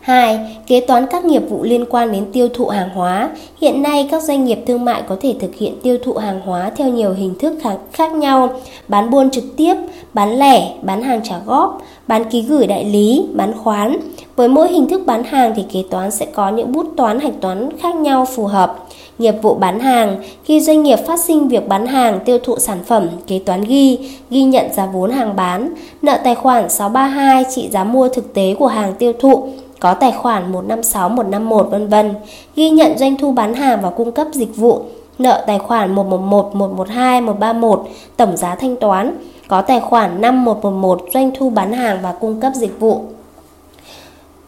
2. 0.00 0.58
Kế 0.66 0.80
toán 0.80 1.06
các 1.06 1.24
nghiệp 1.24 1.42
vụ 1.50 1.62
liên 1.62 1.84
quan 1.90 2.12
đến 2.12 2.26
tiêu 2.32 2.48
thụ 2.54 2.66
hàng 2.66 2.88
hóa. 2.94 3.30
Hiện 3.60 3.82
nay 3.82 4.08
các 4.10 4.22
doanh 4.22 4.44
nghiệp 4.44 4.58
thương 4.66 4.84
mại 4.84 5.02
có 5.08 5.16
thể 5.20 5.34
thực 5.40 5.54
hiện 5.54 5.80
tiêu 5.82 5.98
thụ 6.04 6.14
hàng 6.14 6.40
hóa 6.40 6.70
theo 6.76 6.88
nhiều 6.88 7.12
hình 7.12 7.34
thức 7.38 7.58
khác 7.92 8.12
nhau: 8.12 8.48
bán 8.88 9.10
buôn 9.10 9.30
trực 9.30 9.44
tiếp, 9.56 9.74
bán 10.14 10.38
lẻ, 10.38 10.72
bán 10.82 11.02
hàng 11.02 11.20
trả 11.24 11.38
góp, 11.46 11.82
bán 12.06 12.24
ký 12.30 12.42
gửi 12.42 12.66
đại 12.66 12.84
lý, 12.84 13.26
bán 13.32 13.52
khoán. 13.58 13.96
Với 14.36 14.48
mỗi 14.48 14.68
hình 14.68 14.88
thức 14.88 15.02
bán 15.06 15.24
hàng 15.24 15.52
thì 15.56 15.64
kế 15.72 15.82
toán 15.90 16.10
sẽ 16.10 16.26
có 16.26 16.48
những 16.48 16.72
bút 16.72 16.86
toán 16.96 17.20
hạch 17.20 17.40
toán 17.40 17.68
khác 17.78 17.94
nhau 17.94 18.24
phù 18.24 18.46
hợp 18.46 18.83
nghiệp 19.18 19.34
vụ 19.42 19.54
bán 19.54 19.80
hàng, 19.80 20.16
khi 20.44 20.60
doanh 20.60 20.82
nghiệp 20.82 20.98
phát 21.06 21.20
sinh 21.20 21.48
việc 21.48 21.68
bán 21.68 21.86
hàng 21.86 22.20
tiêu 22.24 22.38
thụ 22.38 22.58
sản 22.58 22.78
phẩm, 22.86 23.08
kế 23.26 23.38
toán 23.38 23.64
ghi, 23.64 24.10
ghi 24.30 24.42
nhận 24.42 24.72
giá 24.72 24.86
vốn 24.86 25.10
hàng 25.10 25.36
bán, 25.36 25.74
nợ 26.02 26.18
tài 26.24 26.34
khoản 26.34 26.70
632 26.70 27.44
trị 27.54 27.68
giá 27.72 27.84
mua 27.84 28.08
thực 28.08 28.34
tế 28.34 28.54
của 28.58 28.66
hàng 28.66 28.94
tiêu 28.98 29.12
thụ, 29.20 29.48
có 29.80 29.94
tài 29.94 30.12
khoản 30.12 30.52
156, 30.52 31.08
151 31.08 31.68
vân 31.70 31.88
vân, 31.88 32.14
ghi 32.56 32.70
nhận 32.70 32.98
doanh 32.98 33.16
thu 33.16 33.32
bán 33.32 33.54
hàng 33.54 33.80
và 33.82 33.90
cung 33.90 34.12
cấp 34.12 34.26
dịch 34.32 34.56
vụ, 34.56 34.82
nợ 35.18 35.44
tài 35.46 35.58
khoản 35.58 35.94
111, 35.94 36.54
112, 36.54 37.20
131, 37.20 37.82
tổng 38.16 38.36
giá 38.36 38.54
thanh 38.54 38.76
toán, 38.76 39.16
có 39.48 39.62
tài 39.62 39.80
khoản 39.80 40.20
5111 40.20 41.02
doanh 41.14 41.30
thu 41.38 41.50
bán 41.50 41.72
hàng 41.72 41.98
và 42.02 42.12
cung 42.12 42.40
cấp 42.40 42.52
dịch 42.54 42.80
vụ. 42.80 43.00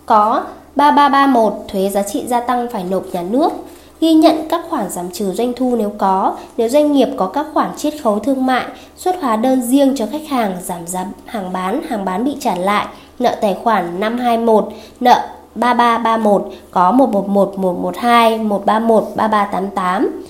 Có 0.06 0.44
3331 0.76 1.52
thuế 1.68 1.88
giá 1.88 2.02
trị 2.02 2.24
gia 2.26 2.40
tăng 2.40 2.66
phải 2.72 2.84
nộp 2.90 3.04
nhà 3.12 3.22
nước, 3.22 3.52
ghi 4.00 4.12
nhận 4.12 4.48
các 4.48 4.60
khoản 4.70 4.90
giảm 4.90 5.10
trừ 5.10 5.32
doanh 5.32 5.52
thu 5.56 5.76
nếu 5.76 5.92
có, 5.98 6.36
nếu 6.56 6.68
doanh 6.68 6.92
nghiệp 6.92 7.08
có 7.16 7.26
các 7.26 7.46
khoản 7.54 7.70
chiết 7.76 7.94
khấu 8.02 8.18
thương 8.18 8.46
mại, 8.46 8.66
xuất 8.96 9.16
hóa 9.20 9.36
đơn 9.36 9.62
riêng 9.62 9.94
cho 9.96 10.06
khách 10.12 10.28
hàng 10.28 10.56
giảm 10.62 10.86
giá 10.86 11.06
hàng 11.24 11.52
bán, 11.52 11.82
hàng 11.88 12.04
bán 12.04 12.24
bị 12.24 12.36
trả 12.40 12.54
lại, 12.54 12.86
nợ 13.18 13.36
tài 13.40 13.56
khoản 13.62 14.00
521, 14.00 14.68
nợ 15.00 15.28
3331 15.54 16.52
có 16.70 16.92
111, 16.92 17.58
112, 17.58 18.38
131, 18.38 19.04
3388. 19.16 20.22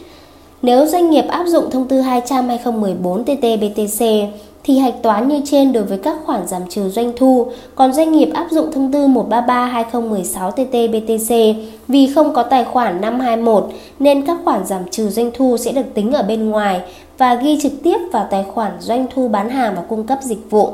Nếu 0.62 0.86
doanh 0.86 1.10
nghiệp 1.10 1.24
áp 1.28 1.46
dụng 1.46 1.70
thông 1.70 1.88
tư 1.88 2.00
200 2.00 2.48
2014 2.48 3.24
TT-BTC 3.24 4.26
thì 4.66 4.78
hạch 4.78 5.02
toán 5.02 5.28
như 5.28 5.40
trên 5.44 5.72
đối 5.72 5.84
với 5.84 5.98
các 5.98 6.16
khoản 6.24 6.46
giảm 6.46 6.62
trừ 6.68 6.88
doanh 6.88 7.12
thu, 7.16 7.46
còn 7.74 7.92
doanh 7.92 8.12
nghiệp 8.12 8.30
áp 8.34 8.46
dụng 8.50 8.72
thông 8.72 8.92
tư 8.92 9.06
133/2016 9.06 10.50
TT-BTC 10.50 11.54
vì 11.88 12.12
không 12.14 12.34
có 12.34 12.42
tài 12.42 12.64
khoản 12.64 13.00
521 13.00 13.68
nên 13.98 14.26
các 14.26 14.36
khoản 14.44 14.66
giảm 14.66 14.82
trừ 14.90 15.08
doanh 15.08 15.30
thu 15.34 15.56
sẽ 15.56 15.72
được 15.72 15.94
tính 15.94 16.12
ở 16.12 16.22
bên 16.22 16.50
ngoài 16.50 16.80
và 17.18 17.34
ghi 17.34 17.58
trực 17.62 17.72
tiếp 17.82 17.98
vào 18.12 18.26
tài 18.30 18.44
khoản 18.54 18.72
doanh 18.80 19.06
thu 19.14 19.28
bán 19.28 19.50
hàng 19.50 19.74
và 19.76 19.82
cung 19.82 20.06
cấp 20.06 20.18
dịch 20.22 20.50
vụ. 20.50 20.72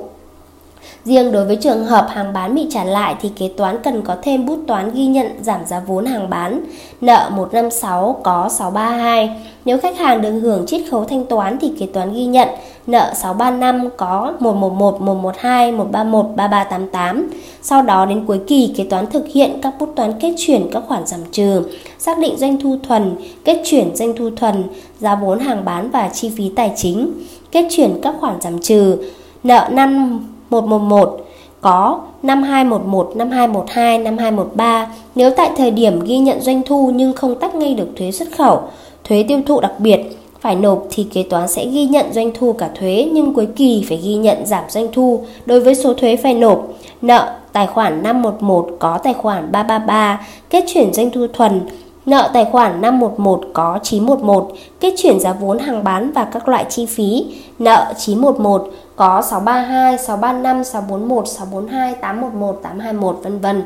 Riêng 1.05 1.33
đối 1.33 1.45
với 1.45 1.57
trường 1.57 1.85
hợp 1.85 2.07
hàng 2.11 2.33
bán 2.33 2.55
bị 2.55 2.67
trả 2.71 2.85
lại 2.85 3.15
thì 3.21 3.31
kế 3.37 3.49
toán 3.57 3.83
cần 3.83 4.03
có 4.03 4.17
thêm 4.23 4.47
bút 4.47 4.59
toán 4.67 4.91
ghi 4.95 5.07
nhận 5.07 5.27
giảm 5.41 5.61
giá 5.67 5.81
vốn 5.87 6.07
hàng 6.07 6.31
bán. 6.31 6.65
Nợ 7.01 7.31
156 7.33 8.21
có 8.23 8.49
632. 8.49 9.31
Nếu 9.65 9.79
khách 9.79 9.99
hàng 9.99 10.23
được 10.23 10.41
hưởng 10.41 10.67
chiết 10.67 10.81
khấu 10.91 11.05
thanh 11.05 11.27
toán 11.27 11.59
thì 11.61 11.73
kế 11.79 11.87
toán 11.87 12.15
ghi 12.15 12.27
nhận 12.27 12.49
nợ 12.87 13.13
635 13.15 13.89
có 13.97 14.33
111, 14.41 15.01
112, 15.01 15.73
131, 15.73 16.37
3388. 16.37 17.31
Sau 17.63 17.83
đó 17.83 18.07
đến 18.07 18.25
cuối 18.27 18.41
kỳ 18.47 18.75
kế 18.77 18.85
toán 18.85 19.07
thực 19.07 19.29
hiện 19.29 19.59
các 19.63 19.75
bút 19.79 19.93
toán 19.97 20.13
kết 20.21 20.35
chuyển 20.39 20.67
các 20.73 20.83
khoản 20.89 21.07
giảm 21.07 21.21
trừ, 21.33 21.63
xác 21.99 22.19
định 22.19 22.37
doanh 22.39 22.61
thu 22.61 22.79
thuần, 22.89 23.17
kết 23.45 23.63
chuyển 23.65 23.97
doanh 23.97 24.17
thu 24.17 24.31
thuần, 24.37 24.65
giá 24.99 25.15
vốn 25.15 25.39
hàng 25.39 25.65
bán 25.65 25.91
và 25.91 26.09
chi 26.09 26.31
phí 26.37 26.51
tài 26.57 26.73
chính, 26.77 27.13
kết 27.53 27.67
chuyển 27.71 28.01
các 28.03 28.15
khoản 28.21 28.41
giảm 28.41 28.59
trừ, 28.59 28.97
nợ 29.43 29.69
năm 29.71 30.21
111 30.53 31.19
có 31.61 32.01
5211, 32.23 33.13
5212, 33.17 33.99
5213 33.99 34.87
nếu 35.15 35.31
tại 35.31 35.51
thời 35.57 35.71
điểm 35.71 36.01
ghi 36.05 36.19
nhận 36.19 36.41
doanh 36.41 36.63
thu 36.67 36.91
nhưng 36.95 37.13
không 37.13 37.35
tách 37.35 37.55
ngay 37.55 37.75
được 37.75 37.89
thuế 37.97 38.13
xuất 38.13 38.29
khẩu, 38.37 38.63
thuế 39.05 39.25
tiêu 39.29 39.41
thụ 39.47 39.61
đặc 39.61 39.73
biệt 39.79 40.01
phải 40.41 40.55
nộp 40.55 40.87
thì 40.91 41.07
kế 41.13 41.23
toán 41.23 41.49
sẽ 41.49 41.67
ghi 41.67 41.87
nhận 41.87 42.13
doanh 42.13 42.31
thu 42.35 42.53
cả 42.53 42.71
thuế 42.75 43.09
nhưng 43.13 43.35
cuối 43.35 43.47
kỳ 43.57 43.85
phải 43.89 44.01
ghi 44.03 44.15
nhận 44.15 44.47
giảm 44.47 44.65
doanh 44.69 44.89
thu 44.93 45.25
đối 45.47 45.61
với 45.61 45.75
số 45.75 45.95
thuế 45.95 46.17
phải 46.17 46.35
nộp. 46.35 46.69
Nợ 47.03 47.35
tài 47.53 47.67
khoản 47.67 48.03
511 48.03 48.69
có 48.79 48.99
tài 48.99 49.15
khoản 49.15 49.53
333, 49.53 50.27
kết 50.51 50.65
chuyển 50.75 50.93
doanh 50.93 51.11
thu 51.11 51.27
thuần, 51.33 51.61
nợ 52.07 52.31
tài 52.33 52.45
khoản 52.45 52.81
511 52.81 53.41
có 53.53 53.79
911, 53.83 54.53
kết 54.81 54.95
chuyển 54.97 55.21
giá 55.21 55.33
vốn 55.33 55.59
hàng 55.59 55.85
bán 55.85 56.13
và 56.13 56.25
các 56.25 56.49
loại 56.49 56.67
chi 56.69 56.87
phí, 56.87 57.27
nợ 57.59 57.93
911 57.99 58.71
có 58.97 59.23
632, 59.23 59.99
635, 59.99 60.65
641, 60.65 61.29
642, 61.29 61.95
811, 61.95 62.61
821 62.63 63.19
vân 63.23 63.39
vân. 63.39 63.63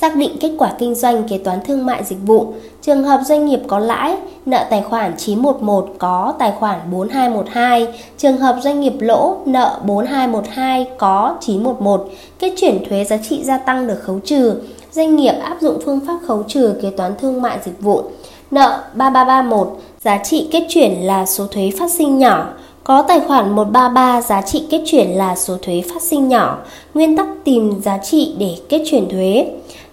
Xác 0.00 0.16
định 0.16 0.36
kết 0.40 0.50
quả 0.58 0.72
kinh 0.78 0.94
doanh 0.94 1.28
kế 1.28 1.38
toán 1.38 1.58
thương 1.64 1.86
mại 1.86 2.04
dịch 2.04 2.18
vụ. 2.26 2.52
Trường 2.82 3.04
hợp 3.04 3.20
doanh 3.24 3.46
nghiệp 3.46 3.60
có 3.66 3.78
lãi, 3.78 4.16
nợ 4.46 4.64
tài 4.70 4.82
khoản 4.82 5.12
911 5.16 5.88
có 5.98 6.34
tài 6.38 6.52
khoản 6.58 6.78
4212. 6.90 7.86
Trường 8.18 8.36
hợp 8.36 8.56
doanh 8.62 8.80
nghiệp 8.80 8.92
lỗ, 9.00 9.36
nợ 9.44 9.80
4212 9.84 10.86
có 10.98 11.36
911. 11.40 12.08
Kết 12.38 12.52
chuyển 12.56 12.84
thuế 12.88 13.04
giá 13.04 13.16
trị 13.28 13.44
gia 13.44 13.58
tăng 13.58 13.86
được 13.86 14.02
khấu 14.02 14.18
trừ. 14.24 14.60
Doanh 14.92 15.16
nghiệp 15.16 15.34
áp 15.42 15.56
dụng 15.60 15.78
phương 15.84 16.00
pháp 16.06 16.18
khấu 16.26 16.42
trừ 16.42 16.74
kế 16.82 16.90
toán 16.90 17.12
thương 17.20 17.42
mại 17.42 17.58
dịch 17.64 17.80
vụ. 17.80 18.02
Nợ 18.50 18.82
3331, 18.94 19.78
giá 20.00 20.18
trị 20.24 20.48
kết 20.52 20.66
chuyển 20.68 20.92
là 20.92 21.26
số 21.26 21.46
thuế 21.46 21.70
phát 21.78 21.90
sinh 21.90 22.18
nhỏ. 22.18 22.46
Có 22.84 23.02
tài 23.02 23.20
khoản 23.20 23.50
133 23.56 24.22
giá 24.22 24.42
trị 24.42 24.66
kết 24.70 24.82
chuyển 24.86 25.10
là 25.10 25.36
số 25.36 25.56
thuế 25.62 25.82
phát 25.94 26.02
sinh 26.02 26.28
nhỏ, 26.28 26.58
nguyên 26.94 27.16
tắc 27.16 27.26
tìm 27.44 27.80
giá 27.82 27.98
trị 27.98 28.34
để 28.38 28.56
kết 28.68 28.82
chuyển 28.90 29.08
thuế. 29.08 29.46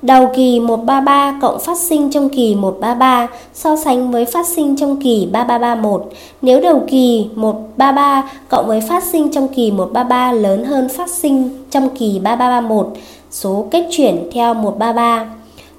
Đầu 0.06 0.30
kỳ 0.36 0.60
133 0.60 1.40
cộng 1.42 1.60
phát 1.60 1.78
sinh 1.78 2.10
trong 2.10 2.30
kỳ 2.30 2.56
133 2.56 3.28
so 3.54 3.76
sánh 3.76 4.12
với 4.12 4.26
phát 4.26 4.48
sinh 4.48 4.76
trong 4.78 5.02
kỳ 5.02 5.28
3331. 5.32 6.04
Nếu 6.42 6.62
đầu 6.62 6.84
kỳ 6.88 7.28
133 7.36 8.30
cộng 8.50 8.68
với 8.68 8.82
phát 8.82 9.04
sinh 9.04 9.32
trong 9.32 9.48
kỳ 9.48 9.72
133 9.72 10.32
lớn 10.32 10.66
hơn 10.66 10.90
phát 10.90 11.10
sinh 11.10 11.50
trong 11.72 11.90
kỳ 11.90 12.20
3331, 12.24 12.88
số 13.32 13.68
kết 13.72 13.88
chuyển 13.92 14.30
theo 14.34 14.54
133. 14.54 15.26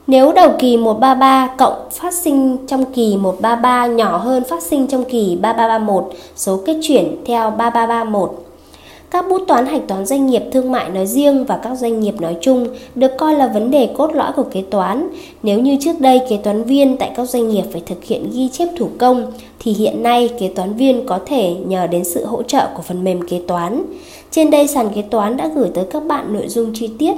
Nếu 0.06 0.32
đầu 0.32 0.52
kỳ 0.58 0.76
133 0.76 1.48
cộng 1.58 1.90
phát 1.92 2.14
sinh 2.14 2.56
trong 2.66 2.84
kỳ 2.84 3.16
133 3.16 3.86
nhỏ 3.86 4.16
hơn 4.16 4.42
phát 4.44 4.62
sinh 4.62 4.86
trong 4.86 5.04
kỳ 5.04 5.38
3331, 5.40 6.04
số 6.36 6.60
kết 6.66 6.76
chuyển 6.82 7.16
theo 7.26 7.50
3331. 7.50 8.45
Các 9.16 9.28
bút 9.28 9.42
toán 9.46 9.66
hạch 9.66 9.88
toán 9.88 10.06
doanh 10.06 10.26
nghiệp 10.26 10.42
thương 10.52 10.72
mại 10.72 10.90
nói 10.90 11.06
riêng 11.06 11.44
và 11.44 11.60
các 11.62 11.74
doanh 11.74 12.00
nghiệp 12.00 12.20
nói 12.20 12.36
chung 12.40 12.66
được 12.94 13.10
coi 13.18 13.34
là 13.34 13.46
vấn 13.46 13.70
đề 13.70 13.88
cốt 13.96 14.14
lõi 14.14 14.32
của 14.36 14.42
kế 14.42 14.62
toán. 14.62 15.08
Nếu 15.42 15.60
như 15.60 15.76
trước 15.80 16.00
đây 16.00 16.20
kế 16.28 16.36
toán 16.36 16.62
viên 16.62 16.96
tại 16.96 17.10
các 17.16 17.28
doanh 17.28 17.48
nghiệp 17.48 17.62
phải 17.72 17.82
thực 17.86 18.04
hiện 18.04 18.30
ghi 18.32 18.48
chép 18.48 18.68
thủ 18.76 18.88
công, 18.98 19.32
thì 19.58 19.72
hiện 19.72 20.02
nay 20.02 20.30
kế 20.40 20.48
toán 20.48 20.74
viên 20.74 21.06
có 21.06 21.18
thể 21.26 21.54
nhờ 21.66 21.86
đến 21.86 22.04
sự 22.04 22.24
hỗ 22.24 22.42
trợ 22.42 22.68
của 22.76 22.82
phần 22.82 23.04
mềm 23.04 23.28
kế 23.28 23.40
toán. 23.46 23.82
Trên 24.30 24.50
đây 24.50 24.66
sàn 24.66 24.88
kế 24.94 25.02
toán 25.02 25.36
đã 25.36 25.48
gửi 25.54 25.68
tới 25.74 25.84
các 25.90 26.04
bạn 26.06 26.32
nội 26.32 26.48
dung 26.48 26.72
chi 26.74 26.90
tiết 26.98 27.14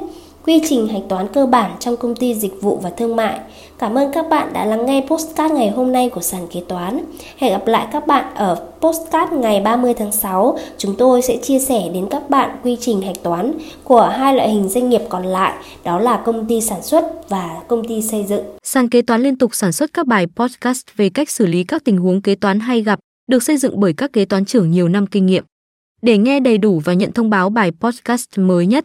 quy 0.49 0.61
trình 0.69 0.89
hạch 0.89 1.03
toán 1.09 1.27
cơ 1.33 1.47
bản 1.47 1.77
trong 1.81 1.97
công 1.97 2.17
ty 2.17 2.35
dịch 2.35 2.63
vụ 2.63 2.81
và 2.83 2.91
thương 2.91 3.17
mại. 3.17 3.41
Cảm 3.79 3.95
ơn 3.95 4.13
các 4.13 4.29
bạn 4.29 4.53
đã 4.53 4.65
lắng 4.65 4.87
nghe 4.87 5.05
postcard 5.11 5.55
ngày 5.55 5.71
hôm 5.71 5.93
nay 5.93 6.09
của 6.09 6.21
sàn 6.21 6.47
kế 6.53 6.61
toán. 6.69 7.05
Hẹn 7.37 7.53
gặp 7.53 7.67
lại 7.67 7.87
các 7.93 8.07
bạn 8.07 8.35
ở 8.35 8.67
postcard 8.81 9.33
ngày 9.33 9.61
30 9.61 9.95
tháng 9.95 10.13
6. 10.13 10.59
Chúng 10.79 10.95
tôi 10.99 11.23
sẽ 11.23 11.37
chia 11.37 11.59
sẻ 11.59 11.91
đến 11.95 12.07
các 12.11 12.31
bạn 12.31 12.57
quy 12.65 12.77
trình 12.81 13.03
hạch 13.03 13.23
toán 13.23 13.53
của 13.85 14.03
hai 14.03 14.35
loại 14.35 14.51
hình 14.51 14.69
doanh 14.69 14.89
nghiệp 14.89 15.03
còn 15.09 15.27
lại, 15.27 15.53
đó 15.85 15.99
là 15.99 16.23
công 16.25 16.47
ty 16.47 16.61
sản 16.61 16.83
xuất 16.83 17.29
và 17.29 17.61
công 17.69 17.89
ty 17.89 18.03
xây 18.03 18.25
dựng. 18.25 18.45
Sàn 18.63 18.89
kế 18.89 19.03
toán 19.03 19.23
liên 19.23 19.37
tục 19.37 19.55
sản 19.55 19.73
xuất 19.73 19.93
các 19.93 20.07
bài 20.07 20.27
podcast 20.37 20.83
về 20.97 21.11
cách 21.11 21.31
xử 21.31 21.47
lý 21.47 21.65
các 21.65 21.85
tình 21.85 21.99
huống 21.99 22.23
kế 22.23 22.35
toán 22.35 22.61
hay 22.61 22.83
gặp, 22.83 22.99
được 23.31 23.43
xây 23.43 23.57
dựng 23.57 23.81
bởi 23.81 23.93
các 23.93 24.13
kế 24.13 24.25
toán 24.25 24.45
trưởng 24.45 24.71
nhiều 24.71 24.89
năm 24.89 25.07
kinh 25.07 25.27
nghiệm. 25.27 25.45
Để 26.03 26.19
nghe 26.19 26.41
đầy 26.41 26.59
đủ 26.59 26.83
và 26.85 26.93
nhận 26.93 27.13
thông 27.13 27.31
báo 27.31 27.51
bài 27.51 27.71
podcast 27.81 28.29
mới 28.37 28.67
nhất, 28.67 28.85